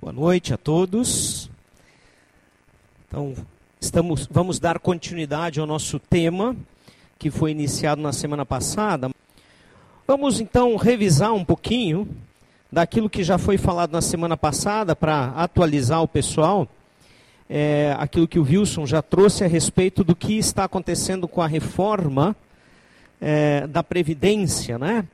[0.00, 1.50] Boa noite a todos.
[3.06, 3.34] Então,
[3.78, 6.56] estamos, vamos dar continuidade ao nosso tema
[7.18, 9.10] que foi iniciado na semana passada.
[10.06, 12.08] Vamos então revisar um pouquinho
[12.72, 16.66] daquilo que já foi falado na semana passada para atualizar o pessoal.
[17.46, 21.46] É, aquilo que o Wilson já trouxe a respeito do que está acontecendo com a
[21.46, 22.34] reforma
[23.20, 25.04] é, da Previdência, né?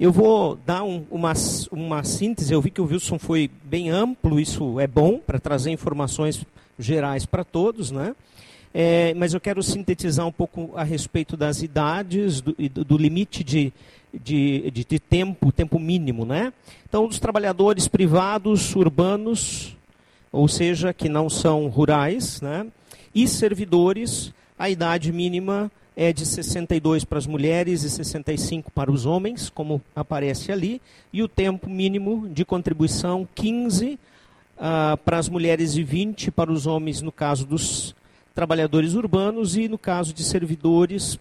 [0.00, 1.34] Eu vou dar um, uma,
[1.70, 2.54] uma síntese.
[2.54, 6.42] Eu vi que o Wilson foi bem amplo, isso é bom para trazer informações
[6.78, 8.16] gerais para todos, né?
[8.72, 13.74] É, mas eu quero sintetizar um pouco a respeito das idades, do, do limite de,
[14.10, 16.50] de, de, de, tempo, tempo mínimo, né?
[16.88, 19.76] Então, os trabalhadores privados, urbanos,
[20.32, 22.66] ou seja, que não são rurais, né?
[23.14, 25.70] E servidores, a idade mínima
[26.02, 30.80] é de 62 para as mulheres e 65 para os homens, como aparece ali,
[31.12, 33.98] e o tempo mínimo de contribuição 15 uh,
[34.58, 37.94] ah, para as mulheres e 20 para os homens, no caso dos
[38.34, 41.20] trabalhadores urbanos, e no caso de servidores,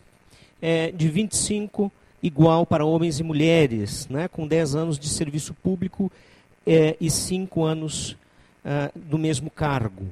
[0.62, 1.92] é, de 25
[2.24, 6.10] igual para homens e mulheres, né, com 10 anos de serviço público
[6.66, 8.12] é, e 5 anos
[8.64, 10.06] uh, do mesmo cargo.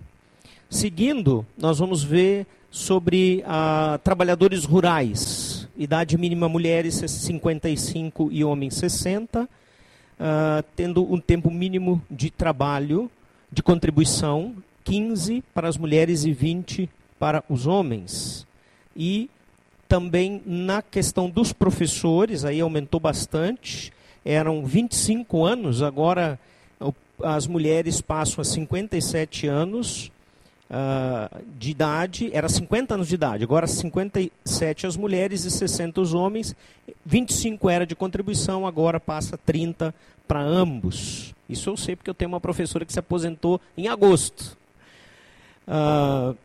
[0.70, 2.46] Seguindo, nós vamos ver
[2.78, 5.68] sobre ah, trabalhadores rurais.
[5.76, 9.50] Idade mínima mulheres 55 e homens 60,
[10.20, 13.10] ah, tendo um tempo mínimo de trabalho,
[13.52, 16.88] de contribuição, 15 para as mulheres e 20
[17.20, 18.46] para os homens.
[18.96, 19.28] E
[19.90, 23.92] também na questão dos professores, aí aumentou bastante,
[24.24, 26.40] eram 25 anos, agora
[27.24, 30.12] as mulheres passam a 57 anos,
[30.70, 36.14] uh, de idade, era 50 anos de idade, agora 57 as mulheres e 60 os
[36.14, 36.56] homens,
[37.06, 39.94] 25 era de contribuição, agora passa 30
[40.28, 41.34] para ambos.
[41.50, 44.58] Isso eu sei porque eu tenho uma professora que se aposentou em agosto.
[45.68, 46.36] Uh,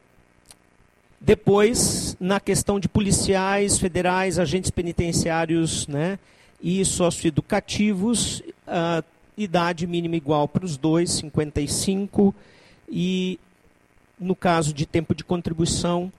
[1.20, 6.18] depois, na questão de policiais, federais, agentes penitenciários né,
[6.60, 9.04] e socioeducativos, uh,
[9.36, 12.34] idade mínima igual para os dois, 55,
[12.88, 13.38] e
[14.18, 16.12] no caso de tempo de contribuição,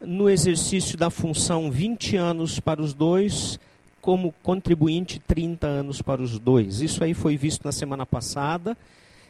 [0.00, 3.58] no exercício da função 20 anos para os dois,
[4.00, 6.80] como contribuinte 30 anos para os dois.
[6.80, 8.76] Isso aí foi visto na semana passada,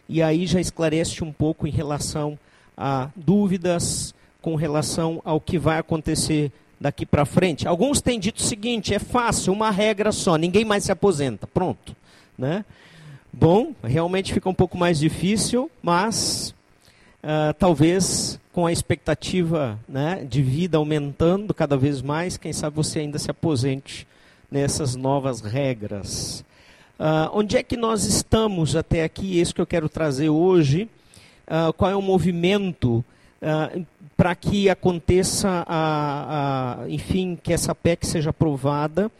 [0.08, 2.38] e aí já esclarece um pouco em relação
[2.76, 7.66] a dúvidas com relação ao que vai acontecer daqui para frente.
[7.66, 11.46] Alguns têm dito o seguinte: é fácil, uma regra só, ninguém mais se aposenta.
[11.46, 11.96] Pronto.
[12.36, 12.64] Né?
[13.32, 16.54] Bom, realmente fica um pouco mais difícil, mas
[17.26, 23.00] uh, talvez com a expectativa né, de vida aumentando cada vez mais, quem sabe você
[23.00, 24.06] ainda se aposente
[24.50, 26.44] nessas novas regras.
[26.98, 29.38] Uh, onde é que nós estamos até aqui?
[29.38, 30.88] Isso que eu quero trazer hoje.
[31.46, 33.04] Uh, qual é o movimento
[34.16, 39.12] para que aconteça, a, a, enfim, que essa PEC seja aprovada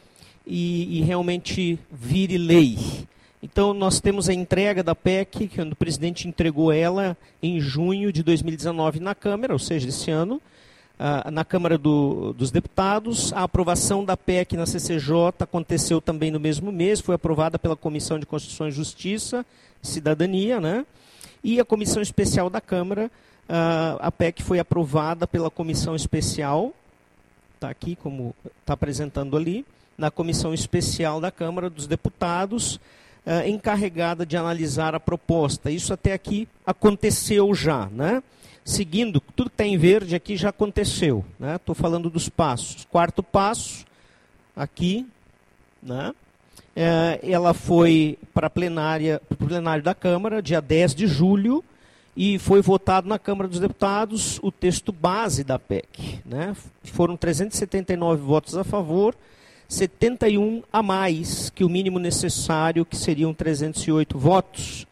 [0.45, 2.77] e, e realmente vire lei?
[3.41, 8.23] Então, nós temos a entrega da PEC, que o presidente entregou ela em junho de
[8.23, 10.41] 2019 na Câmara, ou seja, esse ano,
[10.99, 13.31] uh, na Câmara do, dos Deputados.
[13.33, 18.19] A aprovação da PEC na CCJ aconteceu também no mesmo mês, foi aprovada pela Comissão
[18.19, 19.45] de Constituição e Justiça
[19.83, 20.85] e Cidadania, né?
[21.43, 23.11] E a Comissão Especial da Câmara,
[23.47, 26.73] uh, a PEC foi aprovada pela Comissão Especial,
[27.53, 29.63] está aqui como está apresentando ali,
[29.95, 32.79] na Comissão Especial da Câmara dos Deputados,
[33.27, 35.69] uh, encarregada de analisar a proposta.
[35.69, 38.23] Isso até aqui aconteceu já, né?
[38.63, 41.57] Seguindo, tudo que está em verde aqui já aconteceu, né?
[41.57, 42.85] Estou falando dos passos.
[42.89, 43.85] Quarto passo,
[44.55, 45.05] aqui,
[45.83, 46.13] né?
[46.75, 51.63] Uh, ela foi para plenária, o plenário da Câmara, dia 10 de julho,
[52.15, 56.19] e foi votado na Câmara dos Deputados o texto base da PEC.
[56.25, 56.55] Né?
[56.83, 59.15] Foram 379 votos a favor,
[59.67, 64.87] 71 a mais que o mínimo necessário, que seriam 308 votos.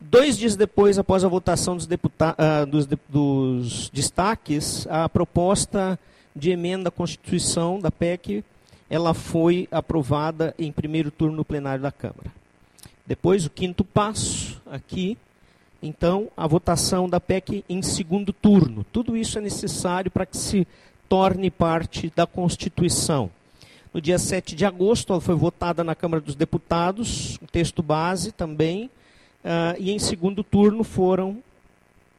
[0.00, 5.98] Dois dias depois, após a votação dos, uh, dos, de dos destaques, a proposta
[6.34, 8.44] de emenda à Constituição da PEC,
[8.88, 12.32] ela foi aprovada em primeiro turno no plenário da Câmara.
[13.06, 15.16] Depois, o quinto passo, aqui,
[15.82, 18.84] então, a votação da PEC em segundo turno.
[18.92, 20.66] Tudo isso é necessário para que se
[21.08, 23.30] torne parte da Constituição.
[23.98, 28.30] No dia 7 de agosto, ela foi votada na Câmara dos Deputados, o texto base
[28.30, 28.88] também,
[29.44, 31.42] uh, e em segundo turno foram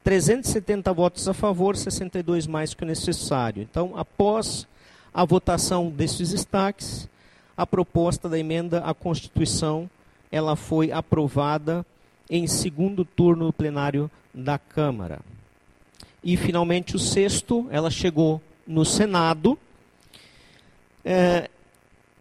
[0.03, 3.63] 370 votos a favor, 62 mais que o necessário.
[3.63, 4.67] Então, após
[5.13, 7.07] a votação desses destaques,
[7.55, 9.89] a proposta da emenda à Constituição
[10.29, 11.85] ela foi aprovada
[12.29, 15.21] em segundo turno no plenário da Câmara.
[16.21, 19.57] E, finalmente, o sexto, ela chegou no Senado.
[21.05, 21.49] É,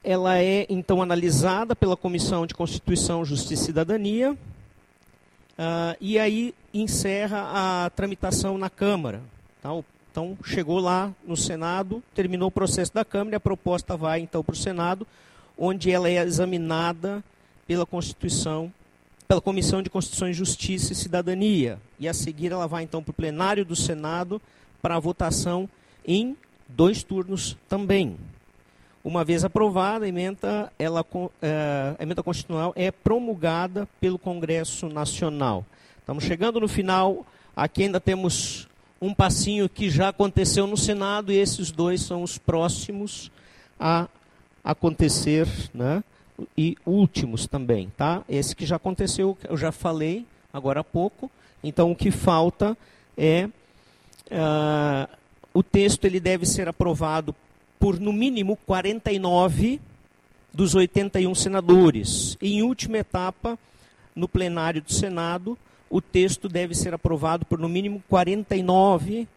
[0.09, 4.33] ela é, então, analisada pela Comissão de Constituição, Justiça e Cidadania.
[4.33, 9.21] Uh, e aí encerra a tramitação na Câmara.
[9.59, 14.21] Então, então, chegou lá no Senado, terminou o processo da Câmara, e a proposta vai
[14.21, 15.07] então para o Senado,
[15.59, 17.23] onde ela é examinada
[17.67, 18.73] pela Constituição,
[19.29, 21.79] pela Comissão de Constituição Justiça e Cidadania.
[22.01, 24.41] E a seguir ela vai então para o plenário do Senado
[24.81, 25.69] para votação
[26.03, 26.35] em
[26.67, 28.17] dois turnos também.
[29.09, 31.03] Uma vez aprovada, a emenda, ela,
[31.41, 35.65] é, a emenda constitucional é promulgada pelo Congresso Nacional.
[35.99, 37.25] Estamos chegando no final,
[37.57, 38.69] aqui ainda temos
[39.01, 43.31] um passinho que já aconteceu no Senado e esses dois são os próximos
[43.81, 44.09] a
[44.63, 46.05] acontecer, né?
[46.55, 48.23] E últimos também, tá?
[48.29, 51.31] Esse que já aconteceu, eu já falei agora há pouco.
[51.65, 52.77] Então o que falta
[53.17, 53.49] é
[54.31, 55.09] uh,
[55.55, 57.35] o texto ele deve ser aprovado
[57.79, 59.81] por no mínimo 49
[60.53, 62.37] dos 81 senadores.
[62.41, 63.59] Em última etapa,
[64.15, 65.57] no plenário do Senado,
[65.89, 69.29] o texto deve ser aprovado por no mínimo 49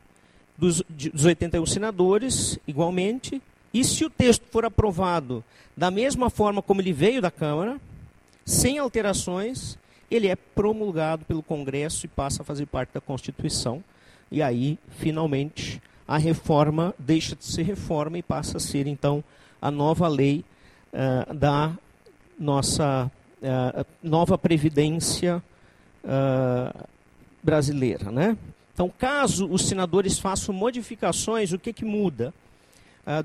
[0.58, 3.42] dos, dos 81 senadores, igualmente.
[3.74, 5.44] E se o texto for aprovado
[5.78, 7.80] da mesma forma como ele veio da Câmara,
[8.46, 9.78] sem alterações,
[10.10, 13.84] ele é promulgado pelo Congresso e passa a fazer parte da Constituição.
[14.30, 19.24] E aí, finalmente, a reforma deixa de ser reforma e passa a ser, então,
[19.62, 20.44] a nova lei
[20.92, 21.72] uh, da
[22.38, 23.10] nossa
[23.42, 25.42] uh, nova Previdência
[26.04, 26.88] uh,
[27.42, 28.12] brasileira.
[28.12, 28.38] Né?
[28.74, 32.34] Então, caso os senadores façam modificações, o que, que muda?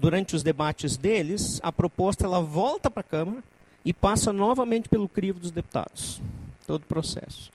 [0.00, 3.44] Durante os debates deles, a proposta ela volta para a Câmara
[3.84, 6.18] e passa novamente pelo crivo dos deputados.
[6.66, 7.50] Todo o processo.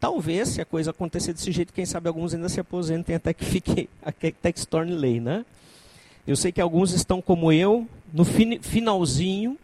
[0.00, 3.44] Talvez, se a coisa acontecer desse jeito, quem sabe alguns ainda se aposentem até que
[3.44, 5.20] fique, até que se torne lei.
[5.20, 5.44] Né?
[6.26, 9.58] Eu sei que alguns estão como eu, no fin, finalzinho,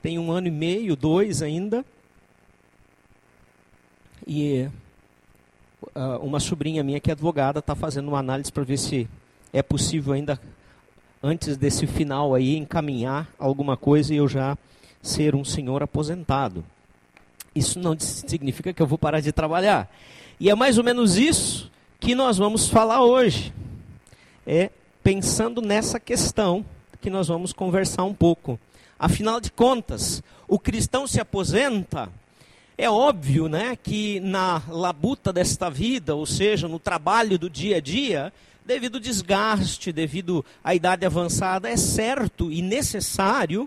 [0.00, 1.84] tem um ano e meio, dois ainda,
[4.26, 4.68] e
[5.94, 9.06] uh, uma sobrinha minha que é advogada está fazendo uma análise para ver se
[9.52, 10.40] é possível ainda,
[11.22, 14.56] antes desse final aí, encaminhar alguma coisa e eu já
[15.02, 16.64] ser um senhor aposentado.
[17.56, 19.90] Isso não significa que eu vou parar de trabalhar.
[20.38, 23.52] E é mais ou menos isso que nós vamos falar hoje.
[24.46, 24.70] É
[25.02, 26.64] pensando nessa questão
[27.00, 28.60] que nós vamos conversar um pouco.
[28.98, 32.10] Afinal de contas, o cristão se aposenta
[32.78, 37.80] é óbvio né, que na labuta desta vida, ou seja, no trabalho do dia a
[37.80, 38.30] dia,
[38.66, 43.66] devido ao desgaste, devido à idade avançada, é certo e necessário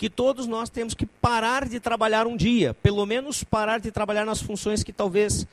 [0.00, 4.24] que todos nós temos que parar de trabalhar um dia, pelo menos parar de trabalhar
[4.24, 5.46] nas funções que talvez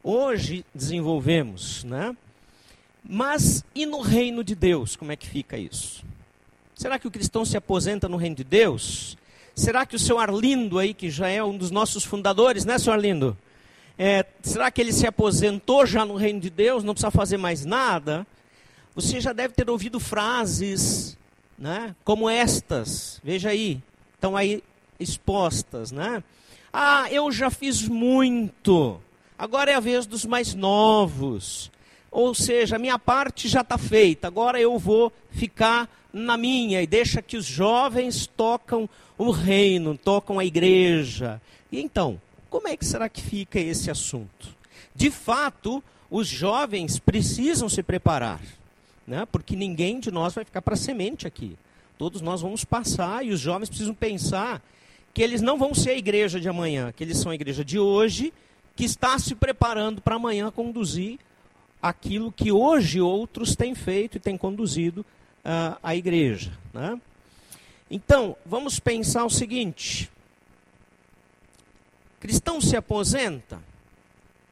[0.00, 2.16] hoje desenvolvemos, né?
[3.02, 6.04] Mas e no reino de Deus, como é que fica isso?
[6.72, 9.18] Será que o cristão se aposenta no reino de Deus?
[9.56, 12.94] Será que o seu Arlindo aí, que já é um dos nossos fundadores, né, senhor
[12.94, 13.36] Arlindo?
[13.98, 17.64] É, será que ele se aposentou já no reino de Deus, não precisa fazer mais
[17.64, 18.24] nada?
[18.94, 21.18] Você já deve ter ouvido frases,
[21.60, 23.82] né, como estas, veja aí,
[24.14, 24.64] estão aí
[24.98, 26.24] expostas, né?
[26.72, 28.98] Ah, eu já fiz muito,
[29.38, 31.70] agora é a vez dos mais novos.
[32.10, 36.86] Ou seja, a minha parte já está feita, agora eu vou ficar na minha e
[36.86, 38.88] deixa que os jovens tocam
[39.18, 41.40] o reino, tocam a igreja.
[41.70, 44.48] E então, como é que será que fica esse assunto?
[44.94, 48.40] De fato, os jovens precisam se preparar,
[49.10, 49.26] né?
[49.26, 51.58] porque ninguém de nós vai ficar para semente aqui.
[51.98, 54.62] Todos nós vamos passar e os jovens precisam pensar
[55.12, 57.76] que eles não vão ser a igreja de amanhã, que eles são a igreja de
[57.76, 58.32] hoje,
[58.76, 61.18] que está se preparando para amanhã conduzir
[61.82, 66.52] aquilo que hoje outros têm feito e têm conduzido uh, a igreja.
[66.72, 66.98] Né?
[67.90, 70.08] Então, vamos pensar o seguinte:
[72.20, 73.60] cristão se aposenta?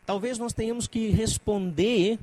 [0.04, 2.18] Talvez nós tenhamos que responder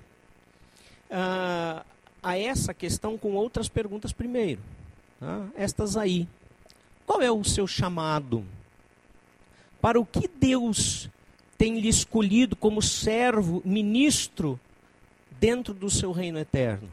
[1.10, 1.95] uh,
[2.26, 4.60] a essa questão com outras perguntas primeiro.
[5.20, 5.46] Tá?
[5.56, 6.28] Estas aí.
[7.06, 8.44] Qual é o seu chamado?
[9.80, 11.08] Para o que Deus
[11.56, 14.60] tem lhe escolhido como servo, ministro
[15.40, 16.90] dentro do seu reino eterno?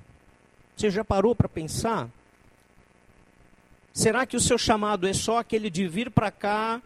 [0.76, 2.10] Você já parou para pensar?
[3.90, 6.82] Será que o seu chamado é só aquele de vir para cá,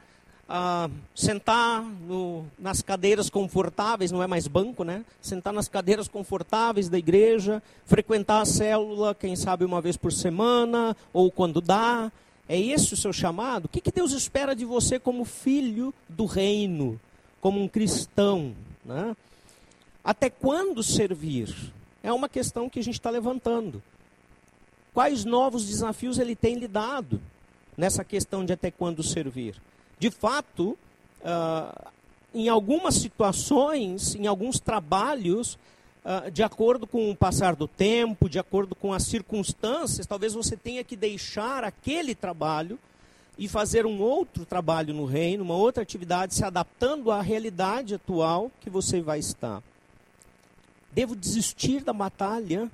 [0.49, 5.05] uh, sentar no, nas cadeiras confortáveis, não é mais banco, né?
[5.21, 10.97] Sentar nas cadeiras confortáveis da igreja, frequentar a célula, quem sabe uma vez por semana,
[11.13, 12.11] ou quando dá.
[12.49, 13.65] É esse o seu chamado?
[13.65, 17.01] O que, que Deus espera de você como filho do reino?
[17.47, 18.57] como um cristão.
[18.85, 19.17] Né?
[20.03, 21.55] Até quando servir?
[22.03, 23.81] É uma questão que a gente está levantando.
[24.93, 27.21] Quais novos desafios ele tem lhe dado
[27.77, 29.55] nessa questão de até quando servir?
[29.99, 30.77] De fato,
[31.23, 31.91] uh,
[32.35, 35.59] em algumas situações, em alguns trabalhos,
[36.05, 40.57] uh, de acordo com o passar do tempo, de acordo com as circunstâncias, talvez você
[40.57, 42.79] tenha que deixar aquele trabalho
[43.39, 48.51] e fazer um outro trabalho no reino, uma outra atividade, se adaptando à realidade atual
[48.61, 49.63] que você vai estar.
[50.93, 52.71] Devo desistir da batalha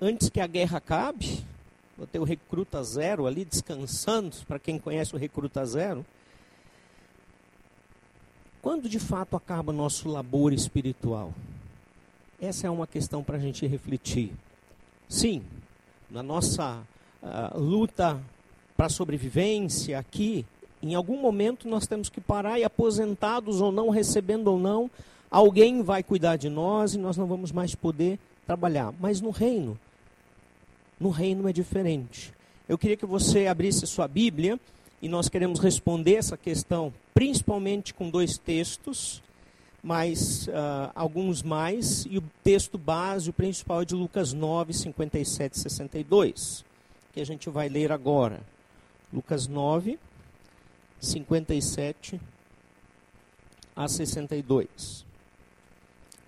[0.00, 1.44] antes que a guerra acabe?
[1.96, 6.06] Vou ter o recruta zero ali descansando, para quem conhece o recruta zero.
[8.60, 11.32] Quando de fato acaba nosso labor espiritual?
[12.40, 14.32] Essa é uma questão para a gente refletir.
[15.08, 15.42] Sim,
[16.10, 16.80] na nossa
[17.22, 18.20] uh, luta
[18.76, 20.44] para sobrevivência aqui,
[20.82, 24.90] em algum momento nós temos que parar e aposentados ou não, recebendo ou não,
[25.30, 28.92] alguém vai cuidar de nós e nós não vamos mais poder trabalhar.
[29.00, 29.78] Mas no reino,
[30.98, 32.32] no reino é diferente.
[32.68, 34.58] Eu queria que você abrisse sua Bíblia
[35.00, 39.22] e nós queremos responder essa questão principalmente com dois textos,
[39.82, 45.54] mas uh, alguns mais, e o texto base, o principal é de Lucas 9, 57
[45.54, 46.64] e 62,
[47.12, 48.40] que a gente vai ler agora.
[49.12, 49.98] Lucas 9,
[51.00, 52.20] 57
[53.74, 55.06] a 62.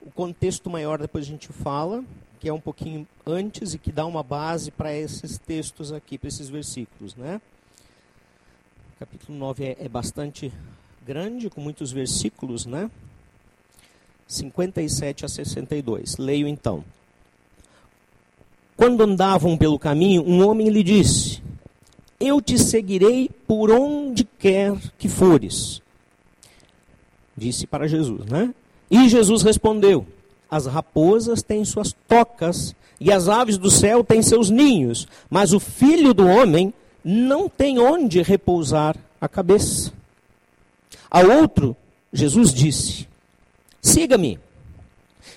[0.01, 2.05] O contexto maior depois a gente fala,
[2.39, 6.29] que é um pouquinho antes e que dá uma base para esses textos aqui, para
[6.29, 7.41] esses versículos, né?
[9.01, 10.53] Capítulo 9 é, é bastante
[11.07, 12.91] grande, com muitos versículos, né?
[14.29, 16.19] 57 a 62.
[16.19, 16.85] Leio então.
[18.77, 21.41] Quando andavam pelo caminho, um homem lhe disse:
[22.21, 25.81] eu te seguirei por onde quer que fores.
[27.35, 28.55] Disse para Jesus, né?
[28.91, 30.07] E Jesus respondeu:
[30.51, 35.59] As raposas têm suas tocas e as aves do céu têm seus ninhos, mas o
[35.59, 39.93] filho do homem não tem onde repousar a cabeça.
[41.11, 41.77] A outro,
[42.13, 43.09] Jesus disse:
[43.81, 44.39] Siga-me.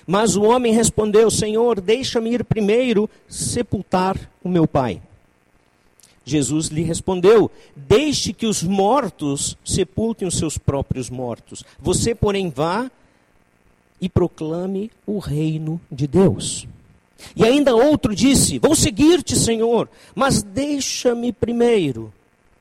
[0.06, 5.00] Mas o homem respondeu: Senhor, deixa-me ir primeiro sepultar o meu pai.
[6.24, 11.64] Jesus lhe respondeu: Deixe que os mortos sepultem os seus próprios mortos.
[11.78, 12.90] Você, porém, vá
[14.00, 16.66] e proclame o reino de Deus.
[17.36, 22.12] E ainda outro disse: Vou seguir-te, Senhor, mas deixa-me primeiro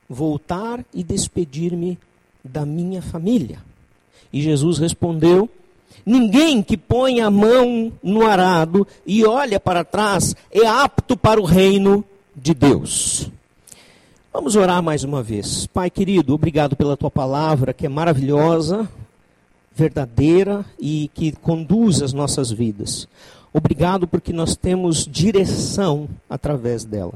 [0.09, 1.97] voltar e despedir-me
[2.43, 3.59] da minha família.
[4.31, 5.49] E Jesus respondeu:
[6.05, 11.45] Ninguém que põe a mão no arado e olha para trás é apto para o
[11.45, 12.03] reino
[12.35, 13.29] de Deus.
[14.33, 15.67] Vamos orar mais uma vez.
[15.67, 18.89] Pai querido, obrigado pela tua palavra, que é maravilhosa,
[19.75, 23.07] verdadeira e que conduz as nossas vidas.
[23.53, 27.13] Obrigado porque nós temos direção através dela.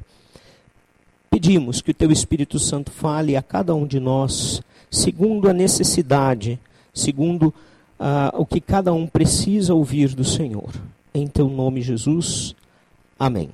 [1.31, 6.59] Pedimos que o teu Espírito Santo fale a cada um de nós, segundo a necessidade,
[6.93, 7.47] segundo
[7.99, 10.69] uh, o que cada um precisa ouvir do Senhor.
[11.13, 12.55] Em teu nome, Jesus.
[13.19, 13.49] Amém.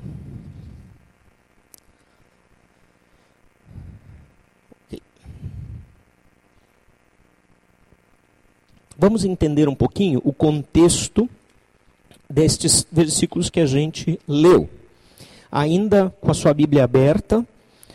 [8.98, 11.30] Vamos entender um pouquinho o contexto
[12.34, 14.68] destes versículos que a gente leu.
[15.52, 17.46] Ainda com a sua Bíblia aberta,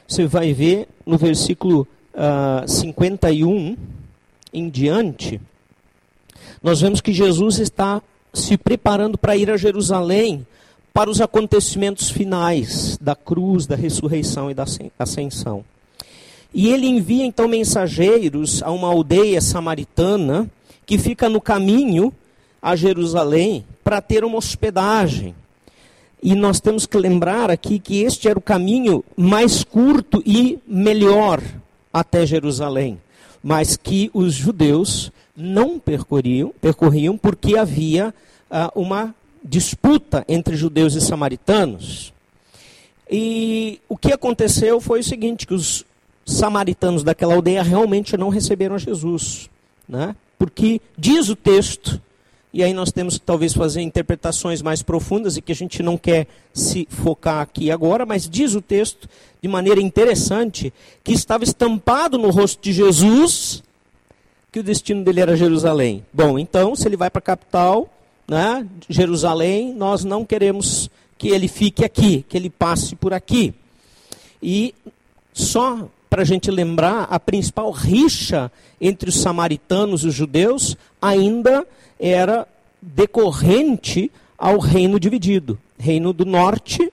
[0.06, 1.82] você vai ver no versículo
[2.14, 3.76] uh, ah, 51
[4.52, 5.40] em diante,
[6.62, 8.00] nós vemos que Jesus está
[8.32, 10.46] se preparando para ir a Jerusalém
[10.94, 14.64] para os acontecimentos finais da cruz, da ressurreição e da
[14.98, 15.64] ascensão.
[16.54, 20.50] E ele envia então mensageiros a uma aldeia samaritana
[20.86, 22.12] que fica no caminho
[22.60, 25.34] a Jerusalém para ter uma hospedagem.
[26.22, 31.40] E nós temos que lembrar aqui que este era o caminho mais curto e melhor
[31.92, 33.00] até Jerusalém,
[33.42, 38.12] mas que os judeus não percorriam, percorriam porque havia
[38.50, 42.12] uh, uma disputa entre judeus e samaritanos.
[43.10, 45.84] E o que aconteceu foi o seguinte, que os
[46.26, 49.48] samaritanos daquela aldeia realmente não receberam Jesus,
[49.88, 50.14] né?
[50.38, 52.00] porque diz o texto,
[52.52, 55.98] e aí nós temos que talvez fazer interpretações mais profundas e que a gente não
[55.98, 59.08] quer se focar aqui agora, mas diz o texto
[59.40, 60.72] de maneira interessante
[61.04, 63.62] que estava estampado no rosto de Jesus
[64.50, 66.04] que o destino dele era Jerusalém.
[66.12, 67.88] Bom, então, se ele vai para a capital,
[68.26, 73.52] né, Jerusalém, nós não queremos que ele fique aqui, que ele passe por aqui.
[74.42, 74.74] E
[75.34, 78.50] só para a gente lembrar, a principal rixa
[78.80, 81.66] entre os samaritanos e os judeus ainda
[81.98, 82.46] era
[82.80, 85.58] decorrente ao reino dividido.
[85.78, 86.92] Reino do norte,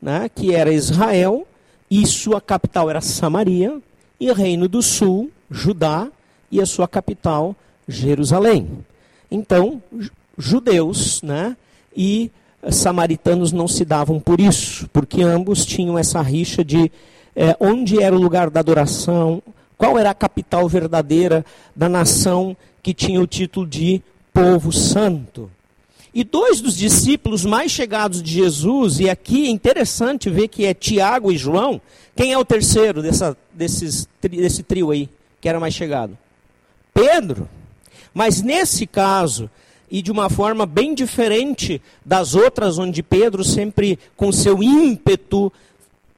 [0.00, 1.46] né, que era Israel,
[1.90, 3.78] e sua capital era Samaria,
[4.18, 6.08] e reino do sul, Judá,
[6.50, 7.56] e a sua capital,
[7.88, 8.68] Jerusalém.
[9.30, 9.82] Então,
[10.36, 11.56] judeus né,
[11.96, 12.30] e
[12.70, 16.90] samaritanos não se davam por isso, porque ambos tinham essa rixa de
[17.34, 19.42] é, onde era o lugar da adoração,
[19.76, 21.44] qual era a capital verdadeira
[21.74, 25.50] da nação que tinha o título de povo santo.
[26.14, 30.74] E dois dos discípulos mais chegados de Jesus, e aqui é interessante ver que é
[30.74, 31.80] Tiago e João,
[32.14, 35.08] quem é o terceiro dessa, desses, desse trio aí,
[35.40, 36.18] que era mais chegado?
[36.92, 37.48] Pedro.
[38.12, 39.48] Mas nesse caso,
[39.90, 45.50] e de uma forma bem diferente das outras, onde Pedro sempre, com seu ímpeto,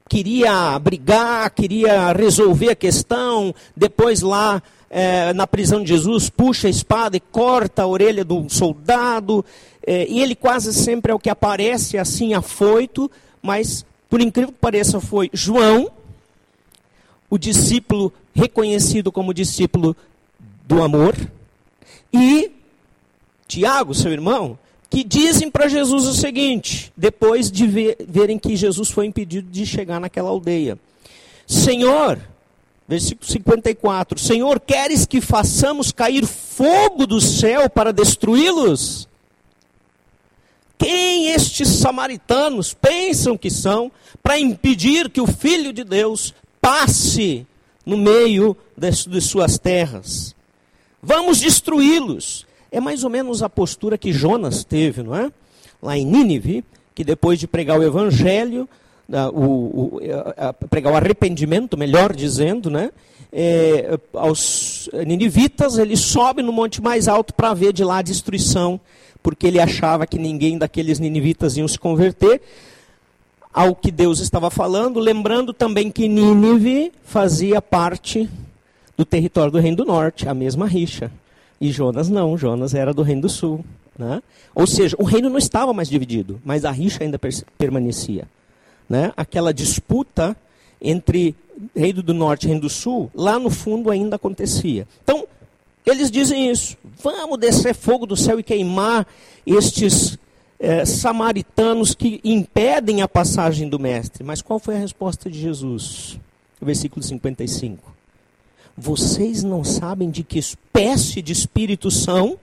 [0.09, 6.69] queria brigar, queria resolver a questão, depois lá é, na prisão de Jesus, puxa a
[6.69, 9.43] espada e corta a orelha do soldado,
[9.85, 13.09] é, e ele quase sempre é o que aparece assim afoito,
[13.41, 15.89] mas por incrível que pareça foi João,
[17.29, 19.95] o discípulo reconhecido como discípulo
[20.67, 21.15] do amor,
[22.13, 22.51] e
[23.47, 24.57] Tiago, seu irmão,
[24.89, 29.65] que dizem para Jesus o seguinte, depois de ver, verem que Jesus foi impedido de
[29.65, 30.77] chegar naquela aldeia:
[31.45, 32.19] Senhor,
[32.87, 39.07] versículo 54, Senhor, queres que façamos cair fogo do céu para destruí-los?
[40.77, 47.47] Quem estes samaritanos pensam que são para impedir que o Filho de Deus passe
[47.85, 50.35] no meio de, suas terras?
[51.01, 52.45] Vamos destruí-los.
[52.71, 55.31] É mais ou menos a postura que Jonas teve, não é?
[55.81, 56.63] Lá em Nínive,
[56.93, 58.67] que depois de pregar o evangelho,
[59.33, 59.99] o, o,
[60.37, 62.91] a, pregar o arrependimento, melhor dizendo, né?
[63.31, 68.79] É, aos ninivitas, ele sobe no monte mais alto para ver de lá a destruição
[69.25, 72.39] porque ele achava que ninguém daqueles ninivitas iam se converter
[73.51, 78.29] ao que Deus estava falando, lembrando também que Nínive fazia parte
[78.95, 81.11] do território do Reino do Norte, a mesma rixa.
[81.59, 83.65] E Jonas não, Jonas era do Reino do Sul.
[83.97, 84.21] Né?
[84.53, 87.19] Ou seja, o reino não estava mais dividido, mas a rixa ainda
[87.57, 88.27] permanecia.
[88.89, 89.11] Né?
[89.15, 90.35] Aquela disputa
[90.81, 91.35] entre
[91.75, 94.87] Reino do Norte e Reino do Sul, lá no fundo ainda acontecia.
[95.03, 95.25] Então,
[95.85, 96.77] eles dizem isso.
[97.01, 99.07] Vamos descer fogo do céu e queimar
[99.45, 100.17] estes
[100.59, 104.23] é, samaritanos que impedem a passagem do Mestre.
[104.23, 106.19] Mas qual foi a resposta de Jesus?
[106.61, 107.93] Versículo 55.
[108.77, 112.37] Vocês não sabem de que espécie de espírito são?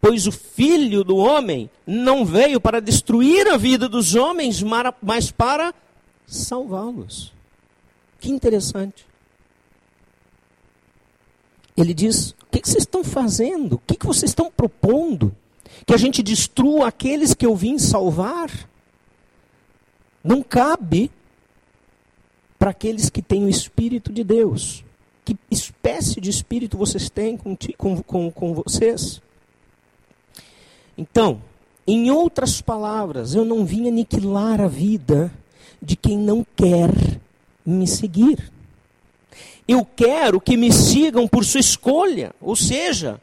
[0.00, 4.62] Pois o filho do homem não veio para destruir a vida dos homens,
[5.02, 5.74] mas para
[6.26, 7.32] salvá-los.
[8.20, 9.06] Que interessante.
[11.76, 13.74] Ele diz: O que, vocês estão fazendo?
[13.74, 15.34] O que, vocês estão propondo?
[15.84, 18.50] Que a gente destrua aqueles que eu vim salvar?
[20.24, 21.10] Não cabe
[22.58, 24.84] para aqueles que têm o Espírito de Deus.
[25.24, 29.20] Que espécie de espírito vocês têm com, com, com, com vocês?
[30.96, 31.40] Então,
[31.86, 35.32] em outras palavras, eu não vim aniquilar a vida
[35.80, 36.90] de quem não quer
[37.64, 38.50] me seguir.
[39.68, 43.20] Eu quero que me sigam por sua escolha, ou seja,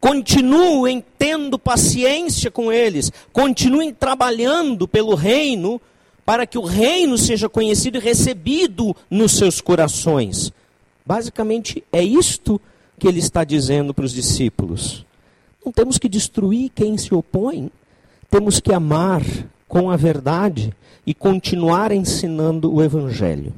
[0.00, 5.80] continuem tendo paciência com eles, continuem trabalhando pelo reino,
[6.24, 10.52] para que o reino seja conhecido e recebido nos seus corações.
[11.04, 12.60] Basicamente é isto
[12.98, 15.04] que ele está dizendo para os discípulos.
[15.64, 17.70] Não temos que destruir quem se opõe,
[18.28, 19.22] temos que amar
[19.66, 20.74] com a verdade
[21.06, 23.52] e continuar ensinando o evangelho.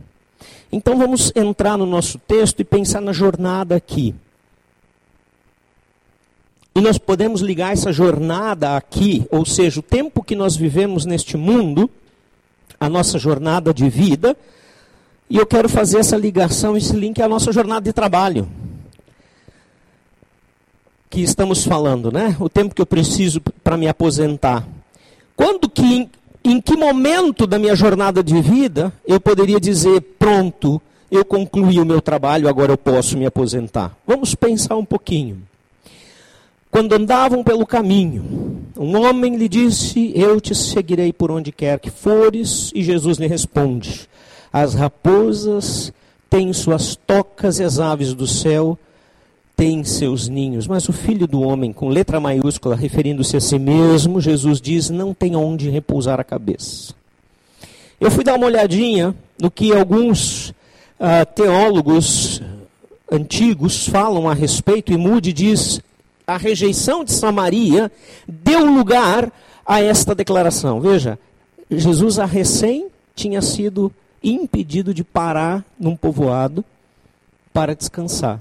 [0.70, 4.14] Então vamos entrar no nosso texto e pensar na jornada aqui.
[6.74, 11.36] E nós podemos ligar essa jornada aqui, ou seja, o tempo que nós vivemos neste
[11.36, 11.88] mundo,
[12.78, 14.36] a nossa jornada de vida,
[15.28, 18.46] e eu quero fazer essa ligação, esse link à nossa jornada de trabalho.
[21.08, 22.36] Que estamos falando, né?
[22.40, 24.66] O tempo que eu preciso para me aposentar.
[25.36, 26.08] Quando que
[26.44, 31.84] em que momento da minha jornada de vida eu poderia dizer, pronto, eu concluí o
[31.84, 33.96] meu trabalho, agora eu posso me aposentar?
[34.06, 35.42] Vamos pensar um pouquinho.
[36.70, 41.90] Quando andavam pelo caminho, um homem lhe disse: Eu te seguirei por onde quer que
[41.90, 42.70] fores.
[42.74, 44.08] E Jesus lhe responde:
[44.52, 45.92] As raposas
[46.28, 48.78] têm suas tocas e as aves do céu
[49.56, 54.20] tem seus ninhos, mas o filho do homem, com letra maiúscula, referindo-se a si mesmo,
[54.20, 56.94] Jesus diz: não tem onde repousar a cabeça.
[57.98, 62.42] Eu fui dar uma olhadinha no que alguns uh, teólogos
[63.10, 65.80] antigos falam a respeito, e Moody diz
[66.26, 67.90] a rejeição de Samaria
[68.28, 69.32] deu lugar
[69.64, 70.80] a esta declaração.
[70.80, 71.18] Veja,
[71.70, 73.90] Jesus a recém tinha sido
[74.22, 76.64] impedido de parar num povoado
[77.52, 78.40] para descansar.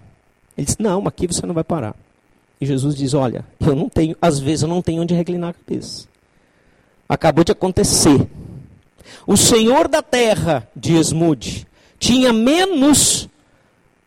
[0.57, 1.95] Ele disse: Não, aqui você não vai parar.
[2.59, 5.53] E Jesus diz: Olha, eu não tenho, às vezes eu não tenho onde reclinar a
[5.53, 6.07] cabeça.
[7.07, 8.27] Acabou de acontecer.
[9.27, 11.67] O Senhor da terra, diz Mude,
[11.99, 13.29] tinha menos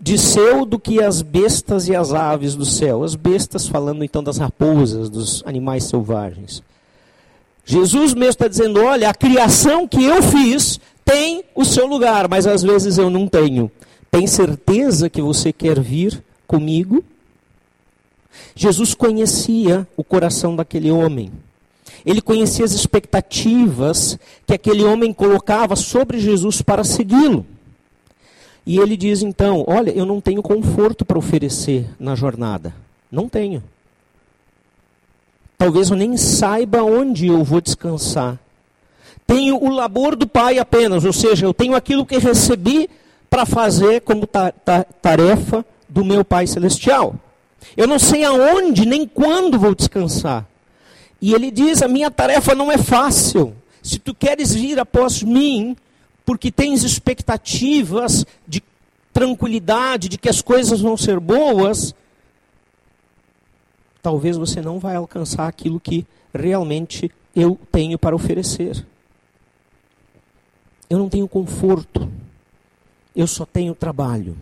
[0.01, 3.03] de seu do que as bestas e as aves do céu.
[3.03, 6.63] As bestas, falando então das raposas, dos animais selvagens.
[7.65, 12.47] Jesus mesmo está dizendo: olha, a criação que eu fiz tem o seu lugar, mas
[12.47, 13.71] às vezes eu não tenho.
[14.11, 17.05] Tem certeza que você quer vir comigo?
[18.57, 21.31] Jesus conhecia o coração daquele homem.
[22.05, 27.45] Ele conhecia as expectativas que aquele homem colocava sobre Jesus para segui-lo.
[28.67, 32.75] E ele diz então: Olha, eu não tenho conforto para oferecer na jornada.
[33.11, 33.63] Não tenho.
[35.57, 38.39] Talvez eu nem saiba onde eu vou descansar.
[39.27, 42.89] Tenho o labor do Pai apenas, ou seja, eu tenho aquilo que recebi
[43.29, 47.15] para fazer como ta ta tarefa do meu Pai Celestial.
[47.77, 50.47] Eu não sei aonde nem quando vou descansar.
[51.21, 53.55] E ele diz: A minha tarefa não é fácil.
[53.83, 55.77] Se tu queres vir após mim,
[56.25, 58.63] porque tens expectativas de
[59.13, 61.95] tranquilidade, de que as coisas vão ser boas,
[64.03, 68.85] talvez você não vai alcançar aquilo que realmente eu tenho para oferecer.
[70.89, 72.11] Eu não tenho conforto.
[73.15, 74.37] Eu só tenho trabalho.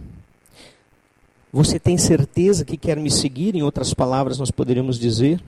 [1.53, 3.55] Você tem certeza que quer me seguir?
[3.55, 5.43] Em outras palavras, nós poderíamos dizer.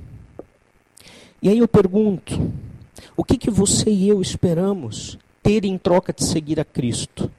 [1.42, 2.52] E aí eu pergunto:
[3.16, 7.30] o que, que você e eu esperamos ter em troca de seguir a Cristo?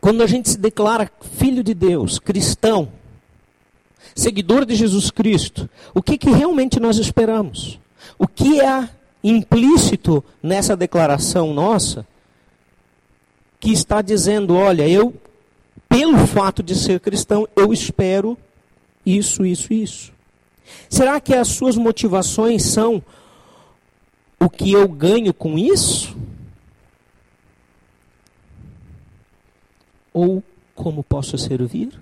[0.00, 2.90] Quando a gente se declara filho de Deus, cristão,
[4.14, 7.78] seguidor de Jesus Cristo, o que, que realmente nós esperamos?
[8.18, 8.88] O que é
[9.22, 12.06] implícito nessa declaração nossa
[13.58, 15.14] que está dizendo: olha, eu,
[15.88, 18.36] pelo fato de ser cristão, eu espero
[19.04, 20.12] isso, isso, isso.
[20.88, 23.02] Será que as suas motivações são
[24.38, 26.16] o que eu ganho com isso?
[30.12, 30.42] Ou
[30.74, 32.00] como posso servir?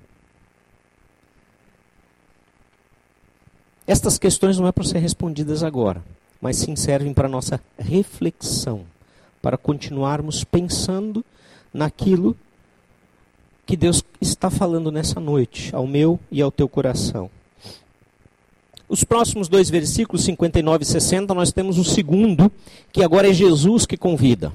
[3.86, 6.04] Estas questões não é para ser respondidas agora,
[6.40, 8.82] mas sim servem para nossa reflexão,
[9.42, 11.24] para continuarmos pensando
[11.72, 12.36] naquilo
[13.66, 17.30] que Deus está falando nessa noite, ao meu e ao teu coração.
[18.88, 22.50] Os próximos dois versículos, 59 e 60, nós temos o segundo,
[22.90, 24.48] que agora é Jesus que convida.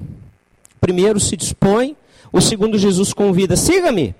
[0.76, 1.96] O primeiro se dispõe,
[2.32, 4.12] o segundo Jesus convida: siga-me.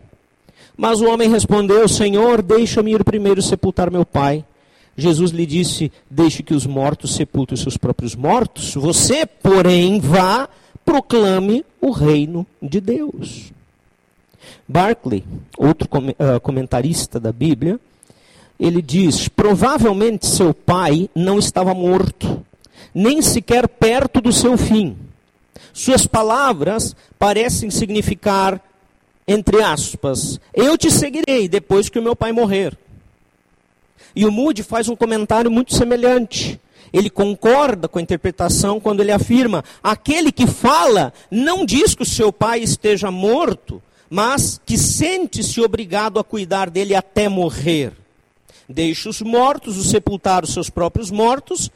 [0.77, 4.44] Mas o homem respondeu: Senhor, deixa-me ir primeiro sepultar meu pai.
[4.96, 8.74] Jesus lhe disse: Deixe que os mortos sepultem os seus próprios mortos.
[8.74, 10.48] Você, porém, vá,
[10.85, 13.52] proclame o reino de Deus.
[14.68, 15.24] Barclay,
[15.59, 17.78] outro ah, comentarista da Bíblia,
[18.59, 22.44] ele diz: provavelmente seu pai não estava morto,
[22.94, 24.96] nem sequer perto do seu fim.
[25.72, 28.61] Suas palavras parecem significar,
[29.26, 32.76] entre aspas, eu te seguirei depois que o meu pai morrer.
[34.14, 36.61] E o Moody faz um comentário muito semelhante.
[36.92, 42.07] Ele concorda com a interpretação quando ele afirma: aquele que fala não diz que o
[42.07, 47.92] seu pai esteja morto, mas que sente-se obrigado a cuidar dele até morrer.
[48.68, 51.70] Deixa os mortos, o sepultar os seus próprios mortos,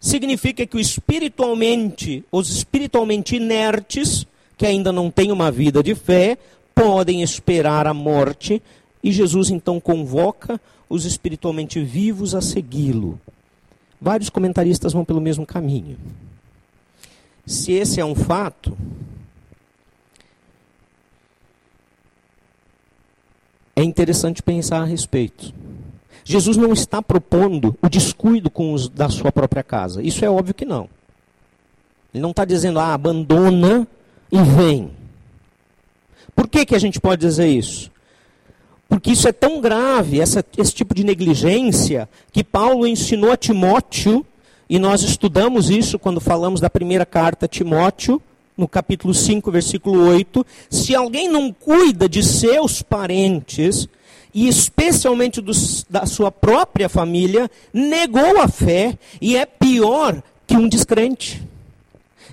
[0.00, 6.38] significa que o espiritualmente, os espiritualmente inertes, que ainda não têm uma vida de fé,
[6.74, 8.62] podem esperar a morte,
[9.02, 13.20] e Jesus então convoca os espiritualmente vivos a segui-lo.
[14.00, 15.96] Vários comentaristas vão pelo mesmo caminho.
[17.46, 18.76] Se esse é um fato,
[23.76, 25.52] é interessante pensar a respeito.
[26.24, 30.02] Jesus não está propondo o descuido com os da sua própria casa.
[30.02, 30.88] Isso é óbvio que não.
[32.12, 33.86] Ele não está dizendo, ah, abandona
[34.32, 34.90] e vem.
[36.34, 37.90] Por que, que a gente pode dizer isso?
[38.88, 44.24] Porque isso é tão grave, essa, esse tipo de negligência, que Paulo ensinou a Timóteo,
[44.68, 48.20] e nós estudamos isso quando falamos da primeira carta a Timóteo,
[48.56, 53.88] no capítulo 5, versículo 8, se alguém não cuida de seus parentes,
[54.32, 60.68] e especialmente dos, da sua própria família, negou a fé e é pior que um
[60.68, 61.42] descrente.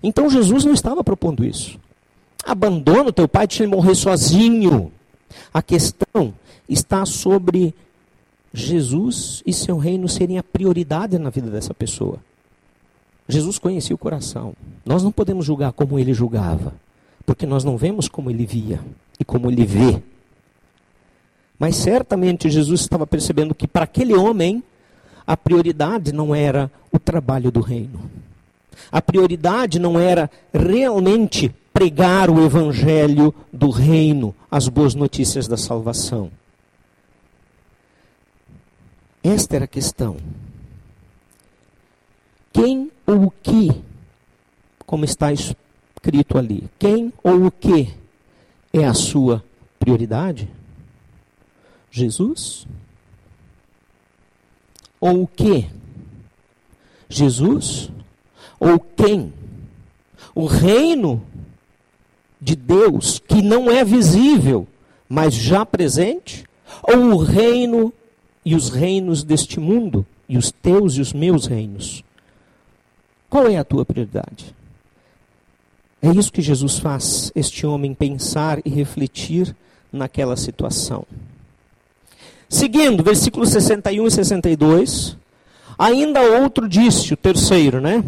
[0.02, 1.80] Então Jesus não estava propondo isso.
[2.44, 4.92] Abandona o teu pai, deixa ele morrer sozinho.
[5.54, 6.34] A questão
[6.68, 7.74] está sobre
[8.54, 12.20] Jesus e seu reino serem a prioridade na vida dessa pessoa.
[13.28, 14.54] Jesus conhecia o coração.
[14.86, 16.74] Nós não podemos julgar como ele julgava,
[17.26, 18.80] porque nós não vemos como ele via
[19.20, 20.02] e como ele vê.
[21.58, 24.64] Mas certamente Jesus estava percebendo que para aquele homem
[25.26, 28.10] a prioridade não era o trabalho do reino.
[28.92, 36.32] A prioridade não era realmente pregar o evangelho do reino, as boas notícias da salvação.
[39.24, 40.18] Esta era a questão.
[42.52, 43.70] Quem ou o que,
[44.86, 47.94] como está escrito ali, quem ou o que
[48.74, 49.44] é a sua
[49.80, 50.50] prioridade?
[51.90, 52.68] Jesus?
[55.00, 55.68] Ou o que?
[57.10, 57.92] Jesus?
[58.60, 59.34] Ou quem?
[60.34, 61.26] O reino
[62.42, 64.68] de Deus que não é visível,
[65.08, 66.46] mas já presente?
[66.82, 67.94] Ou o reino
[68.44, 72.04] e os reinos deste mundo, e os teus e os meus reinos?
[73.30, 74.56] Qual é a tua prioridade?
[76.02, 79.56] É isso que Jesus faz este homem pensar e refletir
[79.94, 81.06] naquela situação.
[82.50, 85.18] Seguindo, versículos 61 e 62.
[85.78, 88.04] Ainda outro disse, o terceiro, né?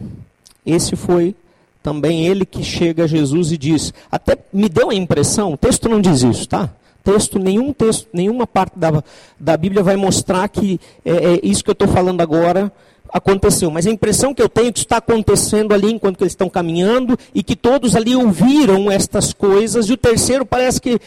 [0.65, 1.35] Esse foi
[1.83, 3.93] também ele que chega a Jesus e diz.
[4.09, 6.69] Até me deu a impressão, o texto não diz isso, tá?
[7.03, 9.03] Texto, nenhum texto, nenhuma parte da,
[9.37, 12.71] da Bíblia vai mostrar que é, é isso que eu estou falando agora
[13.13, 16.49] aconteceu, mas a impressão que eu tenho é que está acontecendo ali enquanto eles estão
[16.49, 20.99] caminhando e que todos ali ouviram estas coisas, e o terceiro parece que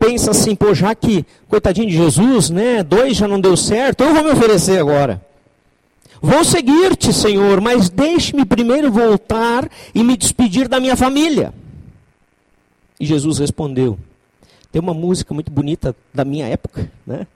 [0.00, 4.12] pensa assim, pô, já que, coitadinho de Jesus, né, dois já não deu certo, eu
[4.12, 5.24] vou me oferecer agora.
[6.26, 11.54] Vou seguir-te, Senhor, mas deixe-me primeiro voltar e me despedir da minha família.
[12.98, 13.96] E Jesus respondeu.
[14.72, 17.28] Tem uma música muito bonita da minha época, né?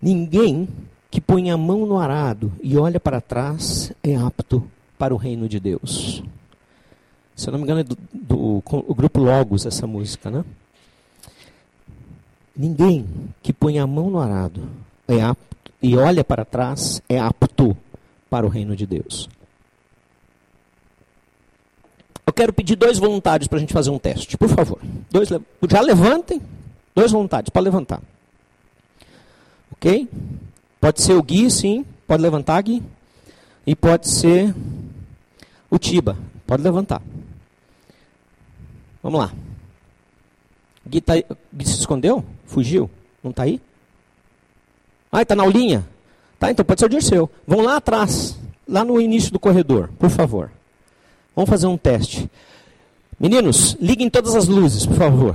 [0.00, 0.68] Ninguém
[1.10, 4.62] que põe a mão no arado e olha para trás é apto
[4.96, 6.22] para o reino de Deus.
[7.34, 10.44] Se eu não me engano, é do, do, grupo Logos essa música, né?
[12.56, 13.04] Ninguém
[13.42, 14.68] que põe a mão no arado
[15.08, 15.55] é apto
[15.86, 17.76] e olha para trás é apto
[18.28, 19.28] para o reino de Deus.
[22.26, 24.80] Eu quero pedir dois voluntários para a gente fazer um teste, por favor.
[25.12, 26.42] Dois, já levantem.
[26.92, 28.02] Dois voluntários para levantar.
[29.70, 30.08] Ok?
[30.80, 31.86] Pode ser o Gui, sim.
[32.04, 32.82] Pode levantar, Gui.
[33.64, 34.52] E pode ser
[35.70, 36.18] o Tiba.
[36.48, 37.00] Pode levantar.
[39.00, 39.32] Vamos lá.
[40.84, 41.14] Gui, tá,
[41.54, 42.24] Gui se escondeu?
[42.44, 42.90] Fugiu?
[43.22, 43.60] Não está aí?
[45.16, 45.82] Ah, está na aulinha?
[46.38, 47.30] Tá, então pode ser o Dirceu.
[47.46, 50.50] Vão lá atrás, lá no início do corredor, por favor.
[51.34, 52.30] Vamos fazer um teste.
[53.18, 55.34] Meninos, liguem todas as luzes, por favor.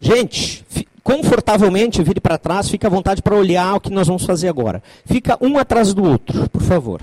[0.00, 0.64] Gente,
[1.02, 4.80] confortavelmente, vire para trás, fique à vontade para olhar o que nós vamos fazer agora.
[5.04, 7.02] Fica um atrás do outro, por favor.